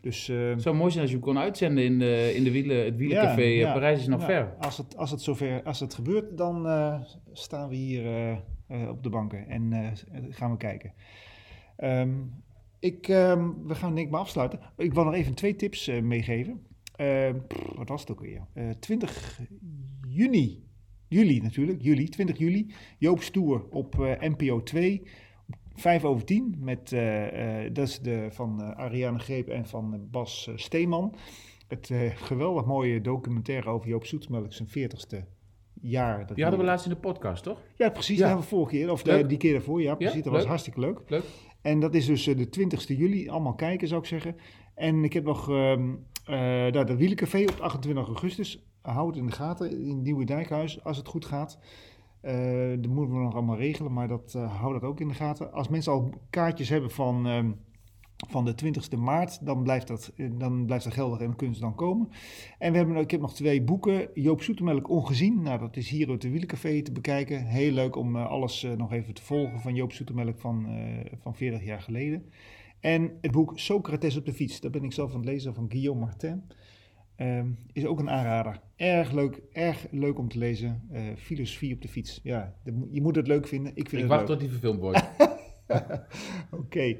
Dus, 0.00 0.28
eh, 0.28 0.48
Het 0.48 0.62
zou 0.62 0.76
mooi 0.76 0.90
zijn 0.90 1.02
als 1.02 1.10
je 1.12 1.16
hem 1.18 1.26
kon 1.26 1.38
uitzenden 1.38 1.84
in, 1.84 1.98
de, 1.98 2.32
in 2.34 2.44
de 2.44 2.50
wielen, 2.50 2.84
het 2.84 2.96
wielencafé. 2.96 3.40
Ja, 3.40 3.46
eh, 3.46 3.58
ja. 3.58 3.72
Parijs 3.72 4.00
is 4.00 4.06
nog 4.06 4.20
ja, 4.20 4.26
ver. 4.26 4.54
Als 4.60 4.76
het, 4.76 4.96
als 4.96 5.10
het 5.10 5.22
zover, 5.22 5.62
als 5.62 5.80
het 5.80 5.94
gebeurt, 5.94 6.36
dan 6.38 6.66
eh, 6.66 7.00
staan 7.32 7.68
we 7.68 7.74
hier 7.74 8.04
eh, 8.06 8.30
eh, 8.66 8.88
op 8.88 9.02
de 9.02 9.08
banken 9.10 9.48
en 9.48 9.72
eh, 9.72 9.86
gaan 10.30 10.50
we 10.50 10.56
kijken. 10.56 10.92
Ehm, 11.76 12.10
ik, 12.80 13.08
ehm, 13.08 13.50
we 13.66 13.74
gaan 13.74 13.94
denk 13.94 14.06
ik 14.06 14.12
maar 14.12 14.20
afsluiten. 14.20 14.60
Ik 14.76 14.94
wil 14.94 15.04
nog 15.04 15.14
even 15.14 15.34
twee 15.34 15.56
tips 15.56 15.88
eh, 15.88 16.02
meegeven. 16.02 16.66
Ehm, 16.96 17.36
pff, 17.48 17.72
wat 17.76 17.88
was 17.88 18.00
het 18.00 18.10
ook 18.10 18.20
weer? 18.20 18.46
Eh 18.54 18.70
20 18.80 19.40
juni, 20.08 20.64
juli 21.08 21.40
natuurlijk, 21.40 21.82
juli, 21.82 22.08
20 22.08 22.38
juli. 22.38 22.74
Joop 22.98 23.22
Stoer 23.22 23.64
op 23.70 23.96
NPO 24.20 24.62
2. 24.62 25.02
5 25.74 26.04
over 26.04 26.24
10 26.24 26.54
met, 26.58 26.92
eh, 26.92 27.60
dat 27.72 27.88
is 27.88 28.00
de 28.00 28.26
van 28.30 28.74
Ariane 28.76 29.18
Greep 29.18 29.48
en 29.48 29.66
van 29.66 30.08
Bas 30.10 30.50
Steeman. 30.54 31.14
Het 31.68 31.90
geweldig 32.14 32.64
mooie 32.64 33.00
documentaire 33.00 33.68
over 33.70 33.88
Joop 33.88 34.04
Zoetemelk 34.06 34.52
zijn 34.52 34.68
40ste 34.68 35.24
jaar. 35.80 36.26
Dat 36.26 36.34
Die 36.36 36.44
hadden 36.44 36.62
we 36.62 36.66
laatst 36.70 36.86
in 36.86 36.92
de 36.92 36.98
podcast, 36.98 37.42
toch? 37.42 37.62
Ja, 37.76 37.90
precies. 37.90 38.16
Ja. 38.18 38.20
Dat 38.20 38.26
hebben 38.28 38.44
we 38.48 38.54
vorige 38.54 38.70
keer. 38.76 38.90
Of 38.90 39.02
de- 39.02 39.26
die 39.26 39.38
keer 39.38 39.52
daarvoor. 39.52 39.82
Ja, 39.82 39.94
precies. 39.94 40.22
dat 40.22 40.24
was 40.32 40.40
leuk. 40.40 40.48
hartstikke 40.48 40.80
leuk. 40.80 41.00
Leuk. 41.06 41.24
En 41.62 41.80
dat 41.80 41.94
is 41.94 42.06
dus 42.06 42.26
eh, 42.26 42.36
de 42.36 42.46
20ste 42.46 42.96
juli. 42.96 43.28
Allemaal 43.28 43.54
kijken, 43.54 43.88
zou 43.88 44.00
ik 44.00 44.06
zeggen. 44.06 44.36
En 44.74 45.04
ik 45.04 45.12
heb 45.12 45.24
nog 45.24 45.50
ehm 45.50 45.90
eh, 46.24 46.72
daar 46.72 46.86
de 46.86 46.96
Wielencafé 46.96 47.42
op 47.42 47.60
28 47.60 48.06
augustus. 48.06 48.66
Hou 48.82 49.06
het 49.06 49.16
in 49.16 49.26
de 49.26 49.32
gaten 49.32 49.70
in 49.70 49.88
het 49.88 50.02
Nieuwe 50.02 50.24
Dijkhuis, 50.24 50.84
als 50.84 50.96
het 50.96 51.08
goed 51.08 51.24
gaat. 51.24 51.58
Eh 52.20 52.68
dat 52.68 52.86
moeten 52.86 53.14
we 53.14 53.22
nog 53.22 53.34
allemaal 53.34 53.56
regelen, 53.56 53.92
maar 53.92 54.08
dat, 54.08 54.34
eh 54.34 54.60
hou 54.60 54.72
dat 54.72 54.82
ook 54.82 55.00
in 55.00 55.08
de 55.08 55.14
gaten. 55.14 55.52
Als 55.52 55.68
mensen 55.68 55.92
al 55.92 56.10
kaartjes 56.30 56.68
hebben 56.68 56.90
van, 56.90 57.26
ehm, 57.26 57.50
van 58.26 58.44
de 58.44 58.54
20ste 58.54 58.98
maart, 58.98 59.46
dan 59.46 59.62
blijft, 59.62 59.86
dat, 59.86 60.12
eh, 60.16 60.26
dan 60.32 60.66
blijft 60.66 60.84
dat 60.84 60.92
geldig 60.92 61.20
en 61.20 61.54
ze 61.54 61.60
dan 61.60 61.74
komen. 61.74 62.08
En 62.58 62.72
we 62.72 62.78
hebben, 62.78 62.96
ik 62.96 63.10
heb 63.10 63.20
nog 63.20 63.34
twee 63.34 63.62
boeken. 63.62 64.08
Joop 64.14 64.42
Zoetemelk 64.42 64.90
Ongezien. 64.90 65.42
Nou, 65.42 65.58
dat 65.58 65.76
is 65.76 65.88
hier 65.88 66.10
op 66.10 66.20
de 66.20 66.30
Wielencafé 66.30 66.82
te 66.82 66.92
bekijken. 66.92 67.46
Heel 67.46 67.72
leuk 67.72 67.96
om 67.96 68.16
eh, 68.16 68.26
alles 68.26 68.64
eh, 68.64 68.72
nog 68.72 68.92
even 68.92 69.14
te 69.14 69.22
volgen 69.22 69.60
van 69.60 69.74
Joop 69.74 69.92
Zoetemelk 69.92 70.38
van, 70.38 70.66
van 71.20 71.34
40 71.34 71.64
jaar 71.64 71.80
geleden. 71.80 72.24
En 72.80 73.18
het 73.20 73.30
boek 73.30 73.58
Socrates 73.58 74.16
op 74.16 74.26
de 74.26 74.32
fiets. 74.32 74.60
Dat 74.60 74.70
ben 74.70 74.84
ik 74.84 74.92
zelf 74.92 75.10
aan 75.10 75.20
het 75.20 75.28
lezen 75.28 75.54
van 75.54 75.70
Guillaume 75.70 76.00
Martin. 76.00 76.42
Ehm, 77.16 77.48
is 77.72 77.86
ook 77.86 77.98
een 77.98 78.10
aanrader. 78.10 78.60
Erg 78.76 79.12
leuk, 79.12 79.42
erg 79.52 79.86
leuk 79.90 80.18
om 80.18 80.28
te 80.28 80.38
lezen. 80.38 80.82
Filosofie 81.16 81.74
op 81.74 81.82
de 81.82 81.88
fiets. 81.88 82.20
Ja, 82.22 82.54
je 82.90 83.02
moet 83.02 83.16
het 83.16 83.26
leuk 83.26 83.46
vinden. 83.46 83.72
Ik 83.74 83.88
vind 83.88 83.92
Ik 83.92 83.98
het 83.98 84.08
wacht 84.08 84.20
leuk. 84.20 84.30
tot 84.30 84.40
die 84.40 84.48
verfilmd 84.48 84.80
wordt. 84.80 85.10
Oké, 86.60 86.96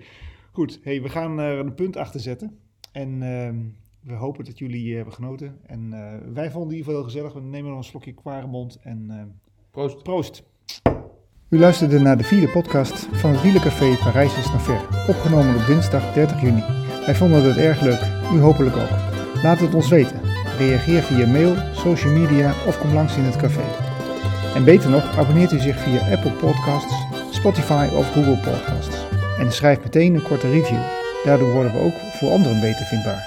goed. 0.59 0.81
Hey, 0.83 1.03
we 1.03 1.09
gaan 1.09 1.39
er 1.39 1.59
een 1.59 1.75
punt 1.75 1.97
achter 1.97 2.21
zetten. 2.21 2.59
En 2.93 3.23
ehm, 3.23 3.57
we 4.01 4.15
hopen 4.15 4.45
dat 4.45 4.59
jullie 4.59 4.89
eh, 4.89 4.97
hebben 4.97 5.15
genoten. 5.15 5.59
En 5.67 5.93
eh, 5.93 6.33
wij 6.33 6.51
vonden 6.51 6.69
het 6.69 6.71
in 6.71 6.77
ieder 6.77 6.77
geval 6.77 6.95
heel 6.95 7.03
gezellig. 7.03 7.33
We 7.33 7.41
nemen 7.41 7.71
nog 7.71 7.79
een 7.79 7.85
slokje 7.85 8.13
Quaremont 8.13 8.79
en 8.83 9.07
ehm, 9.11 9.27
Proost. 9.71 10.03
proost. 10.03 10.43
U 11.49 11.59
luisterde 11.59 11.99
naar 11.99 12.17
de 12.17 12.25
vierde 12.25 12.49
podcast 12.53 13.07
van 13.13 13.31
het 13.31 13.43
Wielencafé 13.43 13.97
Parijs 13.97 14.39
is 14.39 14.51
naar 14.51 14.61
ver. 14.61 14.81
Opgenomen 15.09 15.55
op 15.55 15.67
dinsdag 15.67 16.13
30 16.13 16.41
juni. 16.41 16.63
Wij 17.07 17.15
vonden 17.15 17.43
het 17.43 17.57
erg 17.57 17.81
leuk. 17.81 18.03
U 18.33 18.41
hopelijk 18.41 18.77
ook. 18.77 19.43
Laat 19.43 19.61
het 19.61 19.75
ons 19.75 19.89
weten. 19.89 20.21
Reageer 20.59 21.03
via 21.03 21.27
mail, 21.27 21.55
social 21.73 22.13
media 22.13 22.51
of 22.67 22.81
kom 22.81 22.93
langs 22.93 23.17
in 23.17 23.25
het 23.25 23.37
café. 23.37 23.65
En 24.55 24.65
beter 24.65 24.91
nog, 24.91 25.19
abonneert 25.19 25.53
u 25.53 25.59
zich 25.59 25.79
via 25.79 26.15
Apple 26.15 26.33
Podcasts, 26.33 26.95
Spotify 27.31 27.89
of 27.97 28.13
Google 28.13 28.39
Podcasts. 28.51 28.98
En 29.39 29.53
schrijf 29.53 29.81
meteen 29.83 30.15
een 30.15 30.23
korte 30.23 30.51
review. 30.51 30.83
Daardoor 31.25 31.53
worden 31.53 31.73
we 31.73 31.79
ook 31.79 31.95
voor 32.13 32.31
anderen 32.31 32.61
beter 32.61 32.87
vindbaar. 32.87 33.27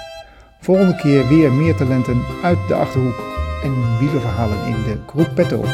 Volgende 0.60 0.96
keer 0.96 1.28
weer 1.28 1.52
meer 1.52 1.76
talenten 1.76 2.22
uit 2.42 2.58
de 2.68 2.74
Achterhoek 2.74 3.22
en 3.62 3.98
wielerverhalen 3.98 4.66
in 4.66 4.82
de 4.84 4.98
Groep 5.06 5.30
Petto. 5.34 5.64